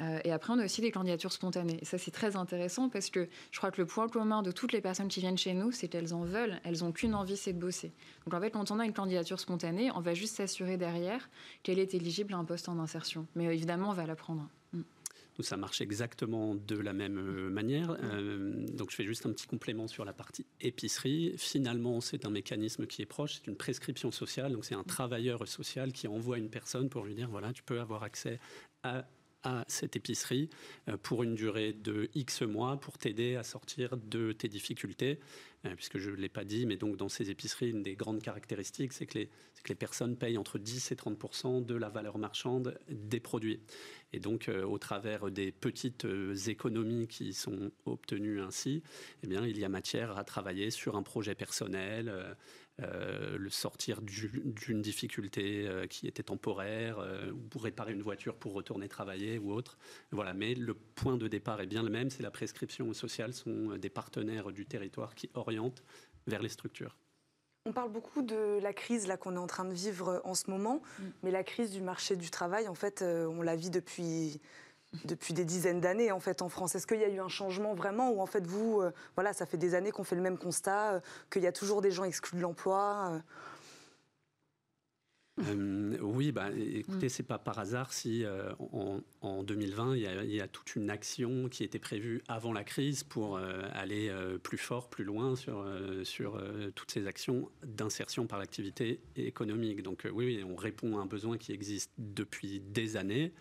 Euh, 0.01 0.21
et 0.25 0.33
après, 0.33 0.53
on 0.53 0.59
a 0.59 0.65
aussi 0.65 0.81
des 0.81 0.91
candidatures 0.91 1.33
spontanées. 1.33 1.79
Et 1.81 1.85
ça, 1.85 1.99
c'est 1.99 2.11
très 2.11 2.37
intéressant 2.37 2.89
parce 2.89 3.11
que 3.11 3.29
je 3.51 3.59
crois 3.59 3.71
que 3.71 3.81
le 3.81 3.87
point 3.87 4.09
commun 4.09 4.43
de 4.43 4.53
toutes 4.53 4.73
les 4.73 4.81
personnes 4.81 5.09
qui 5.09 5.21
viennent 5.21 5.39
chez 5.39 5.55
nous, 5.55 5.73
c'est 5.73 5.89
qu'elles 5.89 6.15
en 6.15 6.23
veulent. 6.23 6.61
Elles 6.65 6.79
n'ont 6.81 6.93
qu'une 6.93 7.15
envie, 7.15 7.37
c'est 7.37 7.53
de 7.53 7.59
bosser. 7.59 7.93
Donc 8.25 8.35
en 8.35 8.41
fait, 8.41 8.51
quand 8.51 8.71
on 8.71 8.79
a 8.79 8.85
une 8.85 8.93
candidature 8.93 9.41
spontanée, 9.41 9.91
on 9.95 10.01
va 10.01 10.15
juste 10.15 10.37
s'assurer 10.37 10.77
derrière 10.77 11.29
qu'elle 11.63 11.79
est 11.79 11.95
éligible 11.95 12.35
à 12.35 12.37
un 12.37 12.45
poste 12.45 12.69
en 12.69 12.79
insertion. 12.79 13.27
Mais 13.35 13.45
évidemment, 13.47 13.91
on 13.91 13.95
va 13.95 14.07
la 14.07 14.17
prendre. 14.17 14.49
Mm 14.73 14.83
ça 15.43 15.57
marche 15.57 15.81
exactement 15.81 16.55
de 16.55 16.77
la 16.77 16.93
même 16.93 17.19
euh, 17.19 17.51
manière. 17.51 17.97
Euh, 18.03 18.67
donc 18.73 18.91
je 18.91 18.97
fais 18.97 19.05
juste 19.05 19.27
un 19.27 19.33
petit 19.33 19.47
complément 19.47 19.87
sur 19.87 20.05
la 20.05 20.13
partie 20.13 20.47
épicerie. 20.61 21.35
Finalement, 21.37 22.01
c'est 22.01 22.27
un 22.27 22.31
mécanisme 22.31 22.87
qui 22.87 23.03
est 23.03 23.07
proche, 23.07 23.35
c'est 23.35 23.47
une 23.47 23.57
prescription 23.57 24.11
sociale. 24.11 24.53
Donc 24.53 24.65
c'est 24.65 24.75
un 24.75 24.85
travailleur 24.85 25.47
social 25.47 25.93
qui 25.93 26.09
envoie 26.09 26.39
une 26.39 26.51
personne 26.51 26.89
pour 26.89 27.05
lui 27.05 27.15
dire 27.15 27.29
voilà, 27.31 27.53
tu 27.53 27.63
peux 27.63 27.81
avoir 27.81 28.03
accès 28.03 28.41
à 28.83 29.07
à 29.42 29.64
cette 29.68 29.96
épicerie 29.96 30.51
euh, 30.88 30.96
pour 30.96 31.22
une 31.22 31.35
durée 31.35 31.72
de 31.72 32.11
X 32.14 32.42
mois 32.42 32.79
pour 32.79 32.98
t'aider 32.98 33.37
à 33.37 33.42
sortir 33.42 33.96
de 33.96 34.33
tes 34.33 34.48
difficultés. 34.48 35.20
Euh, 35.66 35.74
puisque 35.74 35.98
je 35.98 36.11
ne 36.11 36.16
l'ai 36.16 36.29
pas 36.29 36.44
dit, 36.44 36.66
mais 36.66 36.77
donc 36.77 36.96
dans 36.96 37.09
ces 37.09 37.31
épiceries, 37.31 37.70
une 37.70 37.83
des 37.83 37.96
grandes 37.96 38.22
caractéristiques, 38.22 38.92
c'est 38.92 39.07
que, 39.07 39.18
que, 39.18 39.68
les 39.68 39.74
personnes 39.74 40.16
payent 40.16 40.38
entre 40.38 40.59
10 40.59 40.92
et 40.92 40.94
30% 40.94 41.66
de 41.66 41.74
la 41.74 41.88
valeur 41.88 42.18
marchande 42.18 42.79
des 42.88 43.18
produits. 43.18 43.61
Et 44.12 44.20
donc, 44.20 44.48
euh, 44.48 44.62
au 44.62 44.79
travers 44.79 45.31
des 45.33 45.51
petites 45.51 46.07
économies 46.46 47.09
qui 47.09 47.33
sont 47.33 47.72
obtenues 47.87 48.40
ainsi, 48.40 48.83
eh 49.24 49.27
bien, 49.27 49.44
il 49.46 49.59
y 49.59 49.64
a 49.64 49.68
matière 49.68 50.16
à 50.16 50.22
travailler 50.22 50.70
sur 50.70 50.96
un 50.96 51.03
projet 51.03 51.35
personnel, 51.35 52.37
le 52.81 53.51
sortir 53.51 54.01
d'une 54.03 54.83
difficulté 54.83 55.67
euh, 55.67 55.87
qui 55.87 56.07
était 56.07 56.23
temporaire, 56.23 56.99
euh, 56.99 57.33
ou 57.33 57.38
pour 57.49 57.64
réparer 57.64 57.93
une 57.93 58.03
voiture 58.03 58.37
pour 58.37 58.53
retourner 58.53 58.88
travailler 58.88 59.38
ou 59.38 59.53
autre. 59.53 59.79
Voilà, 60.12 60.33
mais 60.35 60.55
le 60.55 60.75
point 60.75 61.17
de 61.17 61.27
départ 61.29 61.61
est 61.61 61.67
bien 61.67 61.83
le 61.83 61.91
même, 61.91 62.11
c'est 62.11 62.23
la 62.23 62.31
prescription 62.31 62.93
sociale 62.93 63.33
sont 63.33 63.77
des 63.77 63.91
partenaires 63.91 64.53
du 64.53 64.67
territoire 64.67 65.14
qui 65.14 65.29
orientent 65.35 65.83
vers 66.27 66.43
les 66.43 66.49
structures. 66.49 66.97
On 67.67 67.73
parle 67.73 67.91
beaucoup 67.91 68.23
de 68.23 68.61
la 68.62 68.73
crise 68.73 69.07
là 69.07 69.17
qu'on 69.17 69.35
est 69.35 69.38
en 69.38 69.47
train 69.47 69.64
de 69.64 69.75
vivre 69.75 70.23
en 70.25 70.35
ce 70.35 70.51
moment, 70.51 70.81
mm. 70.99 71.03
mais 71.23 71.31
la 71.31 71.43
crise 71.43 71.73
du 71.73 71.83
marché 71.83 72.17
du 72.17 72.31
travail, 72.31 72.69
en 72.69 72.75
fait, 72.75 73.03
on 73.03 73.43
la 73.43 73.57
vit 73.57 73.71
depuis 73.71 74.41
depuis 75.05 75.35
des 75.35 75.44
dizaines 75.44 75.81
d'années 75.81 76.12
en 76.12 76.20
fait 76.20 76.42
en 76.42 76.48
France. 76.48 76.74
Est-ce 76.74 76.87
qu'il 76.87 77.01
y 77.01 77.05
a 77.05 77.09
eu 77.09 77.20
un 77.20 77.29
changement 77.29 77.74
vraiment 77.74 78.11
ou 78.11 78.20
en 78.20 78.27
fait 78.27 78.46
vous, 78.46 78.81
euh, 78.81 78.90
voilà, 79.16 79.33
ça 79.33 79.46
fait 79.46 79.59
des 79.59 79.74
années 79.74 79.90
qu'on 79.90 80.05
fait 80.05 80.16
le 80.16 80.22
même 80.22 80.38
constat, 80.38 80.94
euh, 80.94 81.01
qu'il 81.31 81.42
y 81.42 81.46
a 81.46 81.53
toujours 81.53 81.83
des 81.83 81.90
gens 81.90 82.05
exclus 82.05 82.38
de 82.38 82.42
l'emploi 82.42 83.12
euh? 83.12 83.18
oui, 86.03 86.33
bah, 86.33 86.51
écoutez, 86.51 87.07
mm. 87.07 87.11
c'est 87.11 87.22
pas 87.22 87.38
par 87.38 87.61
hasard 87.61 87.92
si 87.92 88.24
en, 89.20 89.42
2020 89.44 89.94
il 89.94 90.35
y, 90.35 90.40
a, 90.40 90.48
toute 90.48 90.74
une 90.74 90.90
action 90.90 91.48
qui 91.48 91.62
était 91.62 91.79
prévue 91.79 92.24
avant 92.27 92.53
la 92.53 92.64
crise 92.64 93.05
pour 93.05 93.38
aller 93.38 94.12
plus 94.42 94.59
fort, 94.59 94.88
plus 94.88 95.05
loin 95.05 95.37
sur, 95.37 95.64
sur 96.03 96.42
toutes 96.74 96.90
ces 96.90 97.07
actions 97.07 97.48
d'insertion 97.62 98.27
par 98.27 98.40
l'activité 98.40 99.01
économique. 99.14 99.85
Donc 99.85 100.09
oui, 100.12 100.27
oui, 100.27 100.42
on 100.44 100.57
répond 100.57 100.98
à 100.98 101.03
un 101.03 101.07
besoin 101.07 101.38
qui 101.38 101.53
existe 101.53 101.92
depuis 101.98 102.59
des 102.59 102.96
années 102.96 103.33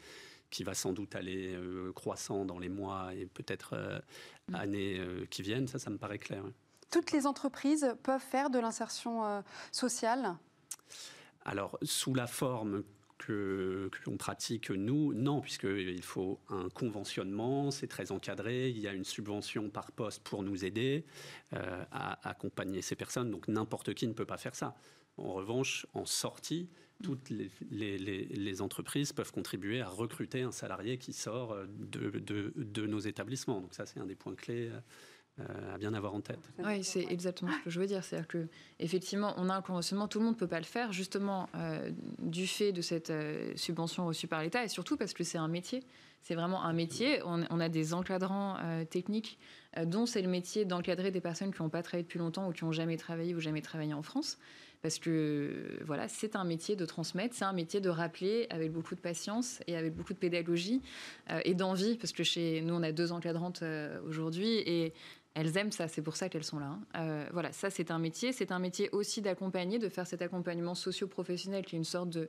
qui 0.50 0.64
va 0.64 0.74
sans 0.74 0.94
doute 0.94 1.16
aller 1.16 1.54
euh, 1.56 1.92
croissant 1.94 2.46
dans 2.46 2.60
les 2.60 2.70
mois 2.70 3.14
et 3.14 3.26
peut-être 3.26 3.74
euh, 3.74 4.00
mm. 4.50 4.56
années 4.56 5.00
euh, 5.00 5.26
qui 5.30 5.42
viennent. 5.42 5.68
Ça, 5.68 5.80
ça 5.80 5.90
me 5.90 5.98
paraît 5.98 6.20
clair. 6.20 6.44
Toutes 6.90 7.12
les 7.12 7.28
entreprises 7.28 7.96
peuvent 8.04 8.22
faire 8.22 8.50
de 8.50 8.60
l'insertion 8.60 9.44
sociale? 9.74 10.38
Alors, 11.44 11.78
sous 11.82 12.14
la 12.14 12.28
forme 12.28 12.84
que 13.18 13.92
qu'on 14.06 14.16
pratique 14.16 14.70
nous, 14.70 15.14
non, 15.14 15.42
puisqu'il 15.42 16.02
faut 16.02 16.40
un 16.48 16.70
conventionnement, 16.70 17.72
c'est 17.72 17.88
très 17.88 18.14
encadré, 18.14 18.70
il 18.70 18.80
y 18.80 18.88
a 18.88 18.94
une 18.94 19.04
subvention 19.04 19.70
par 19.70 19.92
poste 19.92 20.24
pour 20.24 20.44
nous 20.44 20.64
aider 20.64 21.06
à 21.52 22.26
accompagner 22.30 22.82
ces 22.82 22.96
personnes, 22.96 23.32
donc 23.32 23.50
n'importe 23.50 23.94
qui 23.94 24.08
ne 24.08 24.14
peut 24.14 24.26
pas 24.26 24.38
faire 24.38 24.56
ça. 24.56 24.74
En 25.18 25.34
revanche, 25.34 25.88
en 25.94 26.06
sortie, 26.06 26.70
toutes 27.04 27.30
les, 27.30 28.62
entreprises 28.62 29.14
peuvent 29.14 29.32
contribuer 29.32 29.82
à 29.82 29.90
recruter 29.90 30.42
un 30.42 30.52
salarié 30.52 30.98
qui 30.98 31.14
sort 31.14 31.56
de, 31.68 32.86
nos 32.86 33.00
établissements. 33.00 33.62
Donc 33.62 33.74
ça, 33.74 33.86
c'est 33.86 34.00
un 34.00 34.06
des 34.06 34.16
points 34.16 34.36
clés 34.36 34.72
euh, 35.40 35.76
à 35.76 35.78
bien 35.78 35.94
avoir 35.94 36.16
en 36.16 36.22
tête. 36.22 36.40
Oui, 36.58 36.84
c'est 36.84 37.06
exactement 37.12 37.52
ce 37.52 37.66
que 37.66 37.70
je 37.70 37.80
veux 37.80 37.86
dire. 37.86 38.04
C'est-à-dire 38.04 38.28
que 38.28 38.48
effectivement, 38.80 39.36
on 39.38 39.50
a 39.50 39.56
un 39.56 39.62
conventionnement, 39.62 40.08
tout 40.08 40.18
le 40.18 40.26
monde 40.26 40.34
ne 40.34 40.40
peut 40.40 40.48
pas 40.48 40.58
le 40.58 40.66
faire, 40.66 40.94
justement 40.94 41.48
euh, 41.54 41.92
du 42.18 42.48
fait 42.48 42.72
de 42.72 42.82
cette 42.82 43.12
euh, 43.12 43.54
subvention 43.56 44.08
reçue 44.08 44.26
par 44.26 44.42
l'État, 44.42 44.64
et 44.64 44.68
surtout 44.68 44.98
parce 44.98 45.14
que 45.14 45.24
c'est 45.24 45.38
un 45.38 45.48
métier. 45.48 45.84
C'est 46.24 46.34
vraiment 46.34 46.64
un 46.64 46.74
métier. 46.74 47.22
On, 47.24 47.60
a 47.60 47.70
des 47.70 47.94
encadrants 47.94 48.58
techniques 48.90 49.40
dont 49.86 50.06
c'est 50.06 50.22
le 50.22 50.28
métier 50.28 50.66
d'encadrer 50.66 51.10
des 51.10 51.22
personnes 51.22 51.54
qui 51.54 51.62
n'ont 51.62 51.70
pas 51.70 51.84
travaillé 51.84 52.04
depuis 52.04 52.20
longtemps 52.20 52.50
ou 52.50 52.52
qui 52.52 52.66
n'ont 52.66 52.74
jamais 52.74 52.98
travaillé 52.98 53.34
ou 53.34 53.40
jamais 53.40 53.62
travaillé 53.62 53.94
en 53.94 54.02
France 54.02 54.38
parce 54.82 55.00
que 55.00 55.80
voilà, 55.86 56.08
c'est 56.08 56.36
un 56.36 56.44
métier 56.44 56.76
de 56.76 56.86
transmettre, 56.86 57.36
c'est 57.36 57.46
un 57.46 57.54
métier 57.54 57.82
de 57.82 57.90
rappeler 57.90 58.48
avec 58.50 58.72
beaucoup 58.72 58.96
de 58.96 59.00
patience 59.00 59.60
et 59.68 59.76
avec 59.76 59.96
beaucoup 59.96 60.14
de 60.14 60.20
pédagogie 60.20 60.82
euh, 61.30 61.40
et 61.46 61.54
d'envie, 61.54 61.98
parce 61.98 62.14
que 62.14 62.24
chez 62.24 62.62
nous, 62.62 62.76
on 62.76 62.84
a 62.84 62.92
deux 62.92 63.12
encadrantes 63.12 63.64
euh, 63.64 64.00
aujourd'hui 64.08 64.58
et 64.66 64.94
elles 65.40 65.56
aiment 65.56 65.72
ça, 65.72 65.88
c'est 65.88 66.02
pour 66.02 66.16
ça 66.16 66.30
qu'elles 66.30 66.44
sont 66.44 66.58
là. 66.58 66.66
Hein. 66.66 66.80
Euh, 66.96 67.30
voilà, 67.32 67.52
ça 67.52 67.70
c'est 67.70 67.92
un 67.92 68.00
métier. 68.00 68.34
C'est 68.34 68.52
un 68.52 68.58
métier 68.58 68.90
aussi 68.92 69.22
d'accompagner, 69.22 69.78
de 69.78 69.88
faire 69.88 70.08
cet 70.08 70.24
accompagnement 70.24 70.74
socio-professionnel 70.74 71.64
qui 71.64 71.76
est 71.76 71.78
une 71.78 71.84
sorte 71.84 72.10
de, 72.10 72.28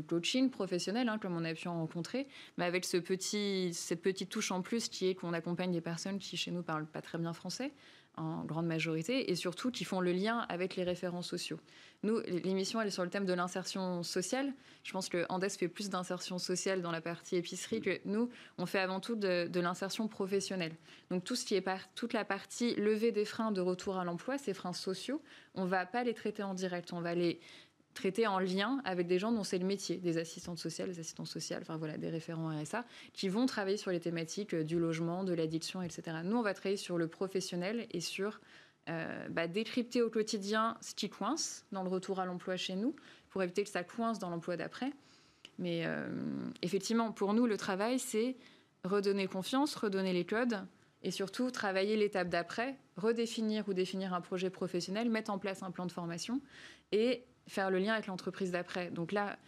coaching 0.00 0.50
professionnel, 0.50 1.08
hein, 1.08 1.18
comme 1.18 1.36
on 1.36 1.44
a 1.44 1.54
pu 1.54 1.68
en 1.68 1.74
rencontrer, 1.74 2.26
mais 2.58 2.64
avec 2.64 2.84
ce 2.84 2.96
petit, 2.96 3.70
cette 3.72 4.02
petite 4.02 4.30
touche 4.30 4.50
en 4.50 4.62
plus 4.62 4.88
qui 4.88 5.06
est 5.06 5.14
qu'on 5.14 5.32
accompagne 5.32 5.70
des 5.70 5.80
personnes 5.80 6.18
qui 6.18 6.36
chez 6.36 6.50
nous 6.50 6.62
parlent 6.62 6.86
pas 6.86 7.02
très 7.02 7.18
bien 7.18 7.32
français 7.32 7.72
en 8.20 8.44
grande 8.44 8.66
majorité, 8.66 9.30
et 9.30 9.34
surtout 9.34 9.70
qui 9.70 9.84
font 9.84 10.00
le 10.00 10.12
lien 10.12 10.46
avec 10.48 10.76
les 10.76 10.84
référents 10.84 11.22
sociaux. 11.22 11.58
Nous, 12.02 12.20
l'émission, 12.20 12.80
elle 12.80 12.88
est 12.88 12.92
sur 12.92 13.04
le 13.04 13.10
thème 13.10 13.26
de 13.26 13.32
l'insertion 13.32 14.02
sociale. 14.02 14.52
Je 14.84 14.92
pense 14.92 15.08
que 15.08 15.26
Andes 15.28 15.48
fait 15.50 15.68
plus 15.68 15.90
d'insertion 15.90 16.38
sociale 16.38 16.80
dans 16.80 16.90
la 16.90 17.00
partie 17.00 17.36
épicerie 17.36 17.80
que 17.80 18.00
nous. 18.04 18.30
On 18.56 18.66
fait 18.66 18.78
avant 18.78 19.00
tout 19.00 19.16
de, 19.16 19.60
l'insertion 19.60 20.08
professionnelle. 20.08 20.74
Donc 21.10 21.24
tout 21.24 21.36
ce 21.36 21.44
qui 21.44 21.54
est 21.54 21.60
par, 21.60 21.92
toute 21.94 22.12
la 22.12 22.24
partie 22.24 22.74
levée 22.76 23.12
des 23.12 23.24
freins 23.24 23.52
de 23.52 23.60
retour 23.60 23.98
à 23.98 24.04
l'emploi, 24.04 24.38
ces 24.38 24.54
freins 24.54 24.72
sociaux, 24.72 25.22
on 25.54 25.66
va 25.66 25.84
pas 25.84 26.04
les 26.04 26.14
traiter 26.14 26.42
en 26.42 26.54
direct. 26.54 26.92
On 26.92 27.00
va 27.00 27.14
les 27.14 27.40
traiter 27.94 28.26
en 28.26 28.38
lien 28.38 28.80
avec 28.84 29.06
des 29.06 29.18
gens 29.18 29.32
dont 29.32 29.44
c'est 29.44 29.58
le 29.58 29.66
métier, 29.66 29.96
des 29.96 30.18
assistantes 30.18 30.58
sociales, 30.58 30.88
des 30.88 31.00
assistantes 31.00 31.26
sociales, 31.26 31.62
enfin 31.62 31.76
voilà, 31.76 31.98
des 31.98 32.08
référents 32.08 32.48
RSA, 32.48 32.84
qui 33.12 33.28
vont 33.28 33.46
travailler 33.46 33.76
sur 33.76 33.90
les 33.90 34.00
thématiques 34.00 34.54
du 34.54 34.78
logement, 34.78 35.24
de 35.24 35.32
l'addiction, 35.32 35.82
etc. 35.82 36.18
Nous, 36.24 36.36
on 36.36 36.42
va 36.42 36.54
travailler 36.54 36.76
sur 36.76 36.98
le 36.98 37.08
professionnel 37.08 37.86
et 37.90 38.00
sur 38.00 38.40
euh, 38.88 39.28
bah, 39.28 39.46
décrypter 39.46 40.02
au 40.02 40.10
quotidien 40.10 40.76
ce 40.80 40.94
qui 40.94 41.10
coince 41.10 41.66
dans 41.72 41.82
le 41.82 41.88
retour 41.88 42.20
à 42.20 42.26
l'emploi 42.26 42.56
chez 42.56 42.76
nous, 42.76 42.94
pour 43.28 43.42
éviter 43.42 43.62
que 43.62 43.70
ça 43.70 43.84
coince 43.84 44.18
dans 44.18 44.30
l'emploi 44.30 44.56
d'après. 44.56 44.92
Mais 45.58 45.82
euh, 45.84 46.08
effectivement, 46.62 47.12
pour 47.12 47.34
nous, 47.34 47.46
le 47.46 47.56
travail, 47.56 47.98
c'est 47.98 48.36
redonner 48.84 49.26
confiance, 49.26 49.74
redonner 49.74 50.12
les 50.12 50.24
codes, 50.24 50.64
et 51.02 51.10
surtout 51.10 51.50
travailler 51.50 51.96
l'étape 51.96 52.28
d'après, 52.28 52.76
redéfinir 52.96 53.68
ou 53.68 53.74
définir 53.74 54.12
un 54.12 54.20
projet 54.20 54.50
professionnel, 54.50 55.08
mettre 55.08 55.30
en 55.30 55.38
place 55.38 55.62
un 55.62 55.70
plan 55.70 55.86
de 55.86 55.92
formation 55.92 56.40
et 56.92 57.24
faire 57.50 57.70
le 57.70 57.78
lien 57.78 57.94
avec 57.94 58.06
l'entreprise 58.06 58.50
d'après. 58.50 58.90
Donc 58.90 59.12
là, 59.12 59.38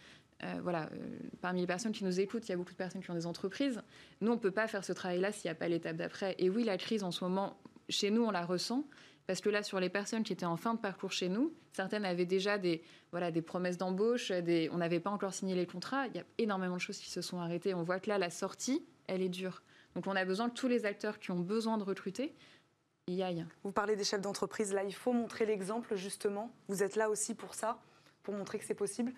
euh, 0.43 0.59
voilà, 0.61 0.89
euh, 0.93 1.19
parmi 1.41 1.61
les 1.61 1.67
personnes 1.67 1.91
qui 1.91 2.03
nous 2.03 2.19
écoutent, 2.19 2.47
il 2.47 2.51
y 2.51 2.53
a 2.53 2.57
beaucoup 2.57 2.71
de 2.71 2.77
personnes 2.77 3.01
qui 3.01 3.09
ont 3.11 3.15
des 3.15 3.25
entreprises. 3.25 3.81
Nous, 4.21 4.31
on 4.31 4.35
ne 4.35 4.39
peut 4.39 4.51
pas 4.51 4.67
faire 4.67 4.83
ce 4.83 4.93
travail-là 4.93 5.31
s'il 5.31 5.49
n'y 5.49 5.51
a 5.51 5.55
pas 5.55 5.67
l'étape 5.67 5.95
d'après. 5.95 6.35
Et 6.37 6.49
oui, 6.49 6.63
la 6.63 6.77
crise 6.77 7.03
en 7.03 7.11
ce 7.11 7.23
moment, 7.23 7.57
chez 7.89 8.11
nous, 8.11 8.23
on 8.23 8.31
la 8.31 8.45
ressent. 8.45 8.85
Parce 9.25 9.39
que 9.39 9.49
là, 9.49 9.63
sur 9.63 9.79
les 9.79 9.89
personnes 9.89 10.23
qui 10.23 10.33
étaient 10.33 10.45
en 10.45 10.57
fin 10.57 10.73
de 10.73 10.79
parcours 10.79 11.13
chez 11.13 11.29
nous, 11.29 11.53
certaines 11.71 12.03
avaient 12.03 12.25
déjà 12.25 12.57
des, 12.57 12.83
voilà, 13.11 13.31
des 13.31 13.41
promesses 13.41 13.77
d'embauche, 13.77 14.31
des... 14.31 14.69
on 14.73 14.77
n'avait 14.77 14.99
pas 14.99 15.11
encore 15.11 15.33
signé 15.33 15.55
les 15.55 15.65
contrats. 15.65 16.07
Il 16.07 16.17
y 16.17 16.19
a 16.19 16.25
énormément 16.37 16.75
de 16.75 16.81
choses 16.81 16.97
qui 16.97 17.09
se 17.09 17.21
sont 17.21 17.39
arrêtées. 17.39 17.73
On 17.73 17.83
voit 17.83 18.01
que 18.01 18.09
là, 18.09 18.17
la 18.17 18.29
sortie, 18.29 18.85
elle 19.07 19.21
est 19.21 19.29
dure. 19.29 19.63
Donc 19.95 20.07
on 20.07 20.15
a 20.15 20.25
besoin 20.25 20.49
que 20.49 20.55
tous 20.55 20.67
les 20.67 20.85
acteurs 20.85 21.19
qui 21.19 21.31
ont 21.31 21.39
besoin 21.39 21.77
de 21.77 21.83
recruter 21.83 22.33
y 23.07 23.21
aillent. 23.21 23.45
Vous 23.63 23.71
parlez 23.71 23.95
des 23.95 24.03
chefs 24.03 24.21
d'entreprise, 24.21 24.73
là 24.73 24.83
il 24.83 24.93
faut 24.93 25.13
montrer 25.13 25.45
l'exemple 25.45 25.95
justement. 25.95 26.51
Vous 26.67 26.83
êtes 26.83 26.95
là 26.95 27.09
aussi 27.09 27.35
pour 27.35 27.53
ça, 27.53 27.79
pour 28.23 28.33
montrer 28.33 28.57
que 28.57 28.65
c'est 28.65 28.73
possible 28.73 29.13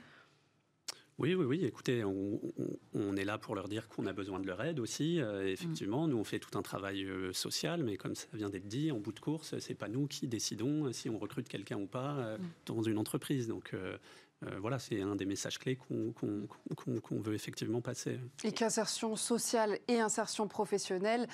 oui, 1.17 1.33
oui, 1.33 1.45
oui. 1.45 1.65
Écoutez, 1.65 2.03
on, 2.03 3.15
est 3.15 3.23
là 3.23 3.37
pour 3.37 3.55
leur 3.55 3.69
dire 3.69 3.87
qu'on 3.87 4.05
a 4.05 4.11
besoin 4.11 4.39
de 4.41 4.47
leur 4.47 4.61
aide 4.61 4.81
aussi. 4.81 5.21
Euh, 5.21 5.47
effectivement, 5.47 6.07
nous, 6.07 6.17
on 6.17 6.25
fait 6.25 6.39
tout 6.39 6.57
un 6.57 6.61
travail 6.61 7.05
euh, 7.05 7.31
social, 7.31 7.83
mais 7.83 7.95
comme 7.95 8.15
ça 8.15 8.27
vient 8.33 8.49
d'être 8.49 8.67
dit, 8.67 8.91
en 8.91 8.99
bout 8.99 9.13
de 9.13 9.21
course, 9.21 9.57
c'est 9.59 9.75
pas 9.75 9.87
nous 9.87 10.07
qui 10.07 10.27
décidons 10.27 10.91
si 10.91 11.09
on 11.09 11.17
recrute 11.17 11.47
quelqu'un 11.47 11.77
ou 11.77 11.87
pas 11.87 12.17
euh, 12.17 12.37
mm. 12.37 12.41
dans 12.65 12.83
une 12.83 12.97
entreprise. 12.97 13.47
Donc, 13.47 13.73
euh, 13.73 13.97
voilà, 14.59 14.77
c'est 14.77 15.01
un 15.01 15.15
des 15.15 15.25
messages 15.25 15.57
clés 15.57 15.77
qu'on 15.77 17.19
veut 17.21 17.33
effectivement 17.33 17.79
passer. 17.79 18.19
Et 18.43 18.51
qu'insertion 18.51 19.15
sociale 19.15 19.79
et 19.87 20.01
insertion 20.01 20.49
professionnelle, 20.49 21.27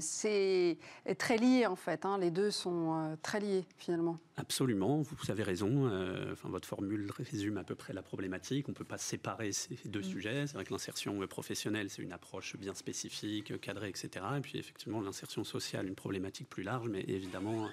c'est 0.00 0.78
très 1.18 1.36
lié 1.36 1.66
en 1.66 1.76
fait. 1.76 2.06
Hein. 2.06 2.18
les 2.18 2.30
deux 2.30 2.52
sont 2.52 3.18
très 3.22 3.40
liés 3.40 3.66
finalement. 3.76 4.18
Absolument, 4.36 5.02
vous 5.02 5.30
avez 5.30 5.42
raison. 5.42 5.86
enfin, 6.32 6.48
votre 6.48 6.66
formule 6.66 7.10
résume 7.18 7.58
à 7.58 7.64
peu 7.64 7.74
près 7.74 7.92
la 7.92 8.02
problématique. 8.02 8.68
On 8.68 8.72
ne 8.72 8.76
peut 8.76 8.84
pas 8.84 8.98
séparer 8.98 9.52
ces 9.52 9.76
deux 9.84 10.00
mm. 10.00 10.04
sujets. 10.04 10.46
C'est 10.46 10.54
vrai 10.54 10.64
que 10.64 10.72
l'insertion 10.72 11.26
professionnelle, 11.26 11.90
c'est 11.90 12.02
une 12.02 12.12
approche 12.12 12.56
bien 12.56 12.74
spécifique, 12.74 13.60
cadrée, 13.60 13.90
etc. 13.90 14.24
Et 14.38 14.40
puis 14.40 14.58
effectivement, 14.58 15.00
l'insertion 15.00 15.44
sociale, 15.44 15.86
une 15.86 15.94
problématique 15.94 16.48
plus 16.48 16.62
large, 16.62 16.88
mais 16.88 17.04
évidemment, 17.08 17.68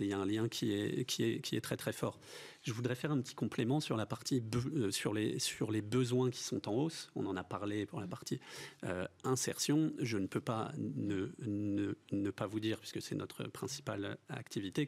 il 0.00 0.06
y 0.06 0.12
a 0.12 0.18
un 0.18 0.26
lien 0.26 0.48
qui 0.48 0.72
est, 0.72 1.04
qui 1.06 1.24
est, 1.24 1.40
qui 1.40 1.56
est 1.56 1.60
très 1.60 1.76
très 1.76 1.92
fort. 1.92 2.18
Je 2.62 2.72
voudrais 2.72 2.94
faire 2.94 3.10
un 3.10 3.20
petit 3.20 3.34
complément 3.34 3.80
sur 3.80 3.96
la 3.96 4.06
partie 4.06 4.42
euh, 4.76 4.92
sur, 4.92 5.12
les, 5.12 5.40
sur 5.40 5.72
les 5.72 5.82
besoins 5.82 6.30
qui 6.30 6.42
sont 6.42 6.68
en 6.68 6.74
hausse. 6.74 7.10
On 7.16 7.26
en 7.26 7.36
a 7.36 7.42
parlé 7.42 7.86
pour 7.86 8.00
la 8.00 8.06
partie 8.06 8.38
euh, 8.84 9.06
insertion. 9.24 9.92
Je 9.98 10.16
ne 10.16 10.28
peux 10.28 10.40
pas 10.40 10.72
ne, 10.78 11.32
ne, 11.40 11.94
ne 12.12 12.30
pas 12.30 12.46
vous 12.46 12.60
dire, 12.60 12.78
puisque 12.78 13.02
c'est 13.02 13.16
notre 13.16 13.44
principale 13.44 14.16
activité, 14.28 14.86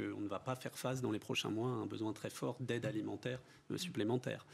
qu'on 0.00 0.20
euh, 0.20 0.22
ne 0.22 0.28
va 0.28 0.38
pas 0.38 0.56
faire 0.56 0.76
face 0.76 1.00
dans 1.00 1.10
les 1.10 1.18
prochains 1.18 1.50
mois 1.50 1.70
à 1.70 1.74
un 1.74 1.86
besoin 1.86 2.12
très 2.12 2.30
fort 2.30 2.56
d'aide 2.60 2.86
alimentaire 2.86 3.40
supplémentaire. 3.76 4.44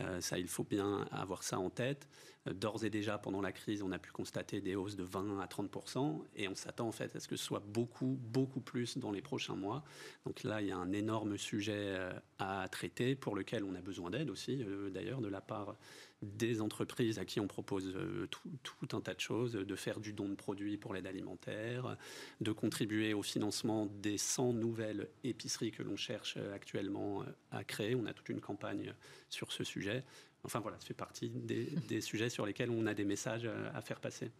Euh, 0.00 0.20
ça, 0.20 0.38
il 0.38 0.46
faut 0.46 0.64
bien 0.64 1.06
avoir 1.10 1.42
ça 1.42 1.58
en 1.58 1.70
tête. 1.70 2.08
Euh, 2.46 2.52
d'ores 2.52 2.84
et 2.84 2.90
déjà, 2.90 3.18
pendant 3.18 3.40
la 3.40 3.52
crise, 3.52 3.82
on 3.82 3.90
a 3.90 3.98
pu 3.98 4.12
constater 4.12 4.60
des 4.60 4.76
hausses 4.76 4.96
de 4.96 5.02
20 5.02 5.40
à 5.40 5.46
30 5.46 5.68
et 6.36 6.48
on 6.48 6.54
s'attend 6.54 6.86
en 6.86 6.92
fait 6.92 7.14
à 7.16 7.20
ce 7.20 7.26
que 7.26 7.36
ce 7.36 7.44
soit 7.44 7.62
beaucoup, 7.66 8.18
beaucoup 8.20 8.60
plus 8.60 8.96
dans 8.98 9.10
les 9.10 9.22
prochains 9.22 9.56
mois. 9.56 9.84
Donc 10.24 10.44
là, 10.44 10.60
il 10.60 10.68
y 10.68 10.72
a 10.72 10.76
un 10.76 10.92
énorme 10.92 11.36
sujet 11.36 11.96
euh, 11.98 12.12
à 12.38 12.68
traiter 12.68 13.16
pour 13.16 13.34
lequel 13.34 13.64
on 13.64 13.74
a 13.74 13.80
besoin 13.80 14.10
d'aide 14.10 14.30
aussi, 14.30 14.64
d'ailleurs, 14.92 15.20
de 15.20 15.28
la 15.28 15.40
part 15.40 15.74
des 16.22 16.60
entreprises 16.60 17.18
à 17.18 17.24
qui 17.24 17.40
on 17.40 17.46
propose 17.46 17.92
euh, 17.94 18.28
tout, 18.62 18.96
un 18.96 19.00
tas 19.00 19.14
de 19.14 19.20
choses, 19.20 19.52
de 19.52 19.76
faire 19.76 20.00
du 20.00 20.12
don 20.12 20.28
de 20.28 20.34
produits 20.34 20.76
pour 20.76 20.92
l'aide 20.92 21.06
alimentaire, 21.06 21.96
de 22.40 22.52
contribuer 22.52 23.14
au 23.14 23.22
financement 23.22 23.86
des 23.86 24.18
100 24.18 24.54
nouvelles 24.54 25.08
épiceries 25.22 25.70
que 25.70 25.82
l'on 25.82 25.96
cherche 25.96 26.34
euh, 26.36 26.54
actuellement 26.54 27.22
euh, 27.22 27.26
à 27.52 27.64
créer. 27.64 27.94
On 27.94 28.06
a 28.06 28.12
toute 28.12 28.28
une 28.28 28.40
campagne 28.40 28.92
sur 29.28 29.52
ce 29.52 29.62
sujet. 29.62 30.04
Enfin 30.44 30.60
voilà, 30.60 30.78
ça 30.80 30.86
fait 30.86 30.94
partie 30.94 31.28
des, 31.28 32.00
sujets 32.00 32.30
sur 32.30 32.46
lesquels 32.46 32.70
on 32.70 32.86
a 32.86 32.94
des 32.94 33.04
messages 33.04 33.48
à 33.74 33.80
faire 33.80 34.00
passer. 34.00 34.30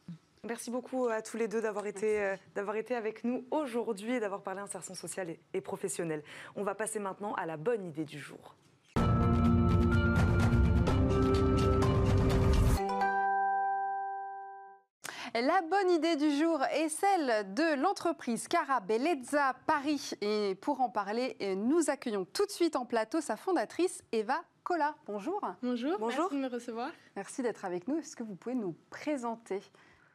Merci 0.44 0.70
beaucoup 0.70 1.08
à 1.08 1.20
tous 1.22 1.36
les 1.36 1.48
deux 1.48 1.60
d'avoir 1.60 1.86
été, 1.86 2.36
d'avoir 2.54 2.76
été 2.76 2.94
avec 2.94 3.24
nous 3.24 3.44
aujourd'hui 3.50 4.12
et 4.12 4.20
d'avoir 4.20 4.42
parlé 4.42 4.60
insertion 4.60 4.94
sociale 4.94 5.36
et 5.52 5.60
professionnelle. 5.60 6.22
On 6.54 6.62
va 6.62 6.76
passer 6.76 7.00
maintenant 7.00 7.34
à 7.34 7.46
la 7.46 7.56
bonne 7.56 7.84
idée 7.84 8.04
du 8.04 8.18
jour. 8.18 8.54
La 15.40 15.62
bonne 15.62 15.90
idée 15.90 16.16
du 16.16 16.36
jour 16.36 16.64
est 16.64 16.88
celle 16.88 17.54
de 17.54 17.80
l'entreprise 17.80 18.48
Cara 18.48 18.80
Bellezza 18.80 19.54
Paris. 19.66 20.10
Et 20.20 20.56
pour 20.60 20.80
en 20.80 20.88
parler, 20.88 21.36
nous 21.56 21.90
accueillons 21.90 22.24
tout 22.24 22.44
de 22.44 22.50
suite 22.50 22.74
en 22.74 22.84
plateau 22.84 23.20
sa 23.20 23.36
fondatrice, 23.36 24.02
Eva 24.10 24.42
Cola. 24.64 24.96
Bonjour. 25.06 25.40
Bonjour, 25.62 25.96
Bonjour. 26.00 26.24
merci 26.24 26.34
de 26.34 26.40
me 26.40 26.48
recevoir. 26.48 26.90
Merci 27.14 27.42
d'être 27.42 27.64
avec 27.64 27.86
nous. 27.86 27.98
Est-ce 27.98 28.16
que 28.16 28.24
vous 28.24 28.34
pouvez 28.34 28.56
nous 28.56 28.74
présenter 28.90 29.60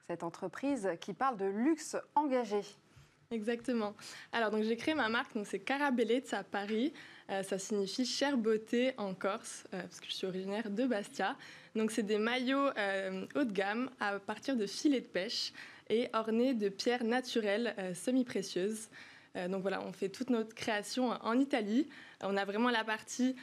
cette 0.07 0.23
entreprise 0.23 0.89
qui 0.99 1.13
parle 1.13 1.37
de 1.37 1.45
luxe 1.45 1.95
engagé? 2.15 2.59
Exactement. 3.31 3.93
Alors, 4.33 4.51
donc 4.51 4.63
j'ai 4.63 4.75
créé 4.75 4.93
ma 4.93 5.07
marque, 5.07 5.33
donc 5.35 5.47
c'est 5.47 5.59
Cara 5.59 5.91
Bellezza 5.91 6.43
Paris. 6.43 6.91
Euh, 7.29 7.43
ça 7.43 7.57
signifie 7.57 8.05
chère 8.05 8.37
beauté 8.37 8.93
en 8.97 9.13
Corse, 9.13 9.63
euh, 9.73 9.81
parce 9.81 9.99
que 9.99 10.07
je 10.07 10.13
suis 10.13 10.27
originaire 10.27 10.69
de 10.69 10.85
Bastia. 10.85 11.37
Donc 11.75 11.91
c'est 11.91 12.03
des 12.03 12.17
maillots 12.17 12.69
euh, 12.77 13.25
haut 13.35 13.45
de 13.45 13.51
gamme 13.51 13.89
à 13.99 14.19
partir 14.19 14.55
de 14.55 14.65
filets 14.65 15.01
de 15.01 15.05
pêche 15.05 15.53
et 15.89 16.09
ornés 16.13 16.53
de 16.53 16.69
pierres 16.69 17.03
naturelles 17.03 17.75
semi-précieuses. 17.93 18.87
donc 19.49 19.61
voilà, 19.63 19.83
on 19.83 19.91
fait 19.91 20.07
toute 20.07 20.29
notre 20.29 20.55
création 20.55 21.09
en 21.09 21.37
Italie. 21.39 21.89
On 22.21 22.37
a 22.37 22.45
vraiment 22.45 22.69
la 22.69 22.85
partie 22.85 23.35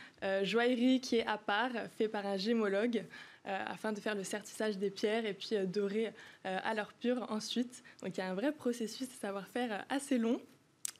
joaillerie 0.43 1.03
qui 1.03 1.17
est 1.17 1.27
à 1.27 1.37
part, 1.37 1.73
fait 1.99 2.09
par 2.09 2.27
un 2.27 2.39
gémologue. 2.39 3.05
afin 3.45 3.93
de 3.93 4.01
faire 4.01 4.15
le 4.15 4.25
certissage 4.25 4.79
des 4.79 4.91
pierres 4.91 5.27
et 5.27 5.35
puis 5.35 5.55
dorer 5.67 6.13
à 6.45 6.73
leur 6.73 6.95
pur 6.95 7.27
ensuite. 7.31 7.83
Donc 8.03 8.17
il 8.17 8.21
y 8.21 8.23
a 8.23 8.31
un 8.31 8.35
vrai 8.35 8.53
processus 8.53 9.07
de 9.07 9.15
savoir-faire 9.21 9.85
assez 9.91 10.17
long. 10.17 10.41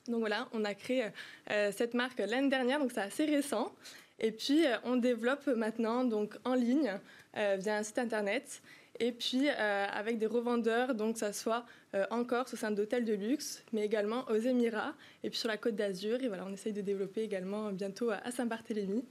Donc 0.07 0.19
voilà, 0.19 0.47
on 0.53 0.65
a 0.65 0.73
créé 0.73 1.05
euh, 1.51 1.71
cette 1.71 1.93
marque 1.93 2.19
l'année 2.19 2.49
dernière, 2.49 2.79
donc 2.79 2.91
c'est 2.93 3.01
assez 3.01 3.25
récent. 3.25 3.73
Et 4.19 4.31
puis 4.31 4.65
euh, 4.65 4.77
on 4.83 4.95
développe 4.95 5.47
maintenant 5.47 6.03
donc 6.03 6.35
en 6.43 6.53
ligne 6.55 6.93
euh, 7.37 7.57
via 7.59 7.77
un 7.77 7.83
site 7.83 7.99
internet. 7.99 8.61
Et 8.99 9.11
puis 9.11 9.49
avec 9.49 10.19
des 10.19 10.27
revendeurs, 10.27 10.93
donc 10.93 11.17
ça 11.17 11.33
soit 11.33 11.65
en 12.11 12.23
Corse 12.23 12.53
au 12.53 12.57
sein 12.57 12.69
d'hôtels 12.69 13.03
de 13.03 13.13
luxe, 13.13 13.63
mais 13.73 13.83
également 13.83 14.25
aux 14.29 14.35
Émirats 14.35 14.93
et 15.23 15.31
puis 15.31 15.39
sur 15.39 15.47
la 15.47 15.57
Côte 15.57 15.75
d'Azur. 15.75 16.21
Et 16.21 16.27
voilà, 16.27 16.45
on 16.45 16.53
essaye 16.53 16.73
de 16.73 16.81
développer 16.81 17.23
également 17.23 17.71
bientôt 17.71 18.11
à 18.11 18.29
Saint-Barthélemy. 18.29 19.03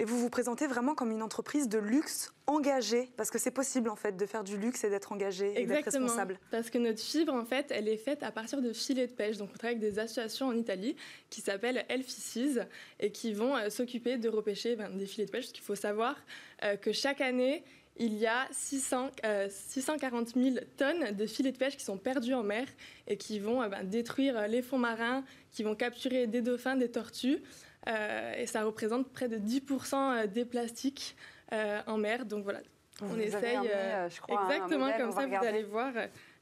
Et 0.00 0.04
vous 0.04 0.18
vous 0.18 0.28
présentez 0.28 0.66
vraiment 0.66 0.96
comme 0.96 1.12
une 1.12 1.22
entreprise 1.22 1.68
de 1.68 1.78
luxe 1.78 2.34
engagée, 2.48 3.10
parce 3.16 3.30
que 3.30 3.38
c'est 3.38 3.52
possible 3.52 3.88
en 3.88 3.94
fait 3.94 4.16
de 4.16 4.26
faire 4.26 4.42
du 4.42 4.56
luxe 4.56 4.82
et 4.82 4.90
d'être 4.90 5.12
engagé 5.12 5.52
et 5.56 5.66
d'être 5.66 5.84
responsable. 5.84 6.40
Parce 6.50 6.68
que 6.68 6.78
notre 6.78 7.00
fibre 7.00 7.32
en 7.32 7.44
fait, 7.44 7.66
elle 7.70 7.86
est 7.86 7.96
faite 7.96 8.24
à 8.24 8.32
partir 8.32 8.60
de 8.60 8.72
filets 8.72 9.06
de 9.06 9.12
pêche. 9.12 9.36
Donc 9.36 9.50
on 9.54 9.56
travaille 9.56 9.76
avec 9.76 9.88
des 9.88 10.00
associations 10.00 10.48
en 10.48 10.56
Italie 10.56 10.96
qui 11.30 11.40
s'appellent 11.40 11.84
Elficies 11.88 12.58
et 12.98 13.12
qui 13.12 13.32
vont 13.32 13.56
euh, 13.56 13.70
s'occuper 13.70 14.18
de 14.18 14.28
repêcher 14.28 14.74
ben, 14.74 14.90
des 14.90 15.06
filets 15.06 15.26
de 15.26 15.30
pêche. 15.30 15.44
Parce 15.44 15.52
qu'il 15.52 15.64
faut 15.64 15.76
savoir 15.76 16.16
euh, 16.64 16.76
que 16.76 16.90
chaque 16.90 17.20
année, 17.20 17.62
il 17.96 18.14
y 18.14 18.26
a 18.26 18.48
600, 18.50 19.12
640 19.48 20.34
000 20.34 20.56
tonnes 20.76 21.12
de 21.12 21.26
filets 21.26 21.52
de 21.52 21.56
pêche 21.56 21.76
qui 21.76 21.84
sont 21.84 21.98
perdus 21.98 22.34
en 22.34 22.42
mer 22.42 22.66
et 23.06 23.16
qui 23.16 23.38
vont 23.38 23.62
euh, 23.62 23.68
ben, 23.68 23.84
détruire 23.84 24.48
les 24.48 24.60
fonds 24.60 24.78
marins, 24.78 25.22
qui 25.52 25.62
vont 25.62 25.76
capturer 25.76 26.26
des 26.26 26.42
dauphins, 26.42 26.74
des 26.74 26.90
tortues. 26.90 27.38
Euh, 27.88 28.34
et 28.36 28.46
ça 28.46 28.64
représente 28.64 29.08
près 29.12 29.28
de 29.28 29.36
10% 29.36 29.94
euh, 29.94 30.26
des 30.26 30.44
plastiques 30.44 31.16
euh, 31.52 31.80
en 31.86 31.98
mer. 31.98 32.24
Donc 32.24 32.44
voilà, 32.44 32.60
on 33.02 33.18
essaye. 33.18 33.58
je 34.08 34.20
crois, 34.20 34.42
exactement 34.44 34.90
comme 34.96 35.12
ça, 35.12 35.26
vous 35.26 35.46
allez 35.46 35.64
voir 35.64 35.92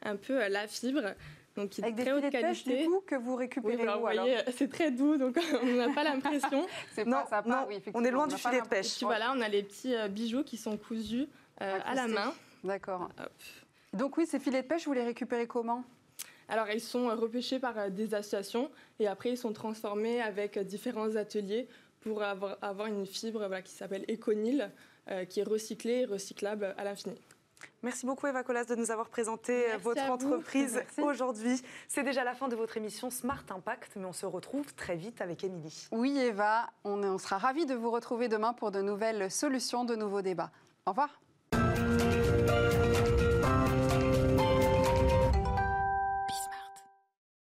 un 0.02 0.16
peu 0.16 0.48
la 0.48 0.66
fibre. 0.66 1.14
Donc, 1.54 1.68
qui 1.68 1.82
Avec 1.82 1.96
très 1.96 2.04
des 2.06 2.12
haute 2.12 2.30
qualité. 2.30 2.86
du 2.86 2.88
que 3.06 3.14
vous 3.14 3.36
récupérez 3.36 3.76
vous 3.76 4.00
voyez, 4.00 4.38
c'est 4.56 4.70
très 4.72 4.90
doux, 4.90 5.18
donc 5.18 5.38
on 5.62 5.66
n'a 5.66 5.90
pas 5.90 6.02
l'impression. 6.02 6.66
c'est 6.94 7.04
pas 7.04 7.26
sympa, 7.26 7.66
oui, 7.68 7.78
On 7.92 8.02
est 8.02 8.10
loin 8.10 8.26
du 8.26 8.36
filet 8.36 8.62
de 8.62 8.68
pêche. 8.68 8.96
Puis 8.96 9.04
voilà, 9.04 9.34
on 9.36 9.40
a 9.42 9.48
les 9.48 9.62
petits 9.62 9.94
bijoux 10.08 10.44
qui 10.44 10.56
sont 10.56 10.78
cousus 10.78 11.28
à 11.58 11.94
la 11.94 12.08
main. 12.08 12.32
D'accord. 12.64 13.10
Donc 13.92 14.16
oui, 14.16 14.24
ces 14.24 14.38
filets 14.38 14.62
de 14.62 14.66
pêche, 14.66 14.86
vous 14.86 14.94
les 14.94 15.04
récupérez 15.04 15.46
comment? 15.46 15.84
Alors, 16.48 16.68
ils 16.70 16.80
sont 16.80 17.06
repêchés 17.08 17.58
par 17.58 17.78
euh, 17.78 17.88
des 17.88 18.14
associations 18.14 18.70
et 18.98 19.06
après, 19.06 19.30
ils 19.30 19.38
sont 19.38 19.52
transformés 19.52 20.20
avec 20.20 20.56
euh, 20.56 20.64
différents 20.64 21.16
ateliers 21.16 21.68
pour 22.00 22.22
avoir, 22.22 22.58
avoir 22.62 22.88
une 22.88 23.06
fibre 23.06 23.48
qui 23.62 23.72
s'appelle 23.72 24.04
Econil, 24.10 24.70
qui 25.28 25.40
est 25.40 25.44
recyclée 25.44 26.00
et 26.00 26.04
recyclable 26.04 26.74
à 26.76 26.84
l'infini. 26.84 27.14
Merci 27.82 28.06
beaucoup 28.06 28.26
Eva 28.26 28.42
Colas 28.42 28.64
de 28.64 28.74
nous 28.74 28.90
avoir 28.90 29.08
présenté 29.08 29.66
votre 29.80 30.02
entreprise 30.02 30.82
aujourd'hui. 30.98 31.62
C'est 31.86 32.02
déjà 32.02 32.24
la 32.24 32.34
fin 32.34 32.48
de 32.48 32.56
votre 32.56 32.76
émission 32.76 33.08
Smart 33.10 33.44
Impact, 33.50 33.92
mais 33.96 34.04
on 34.04 34.12
se 34.12 34.26
retrouve 34.26 34.74
très 34.74 34.96
vite 34.96 35.20
avec 35.20 35.44
Émilie. 35.44 35.86
Oui 35.92 36.18
Eva, 36.18 36.70
on, 36.82 37.04
on 37.04 37.18
sera 37.18 37.38
ravis 37.38 37.66
de 37.66 37.74
vous 37.74 37.90
retrouver 37.92 38.28
demain 38.28 38.52
pour 38.52 38.72
de 38.72 38.80
nouvelles 38.80 39.30
solutions, 39.30 39.84
de 39.84 39.94
nouveaux 39.94 40.22
débats. 40.22 40.50
Au 40.86 40.90
revoir. 40.90 41.21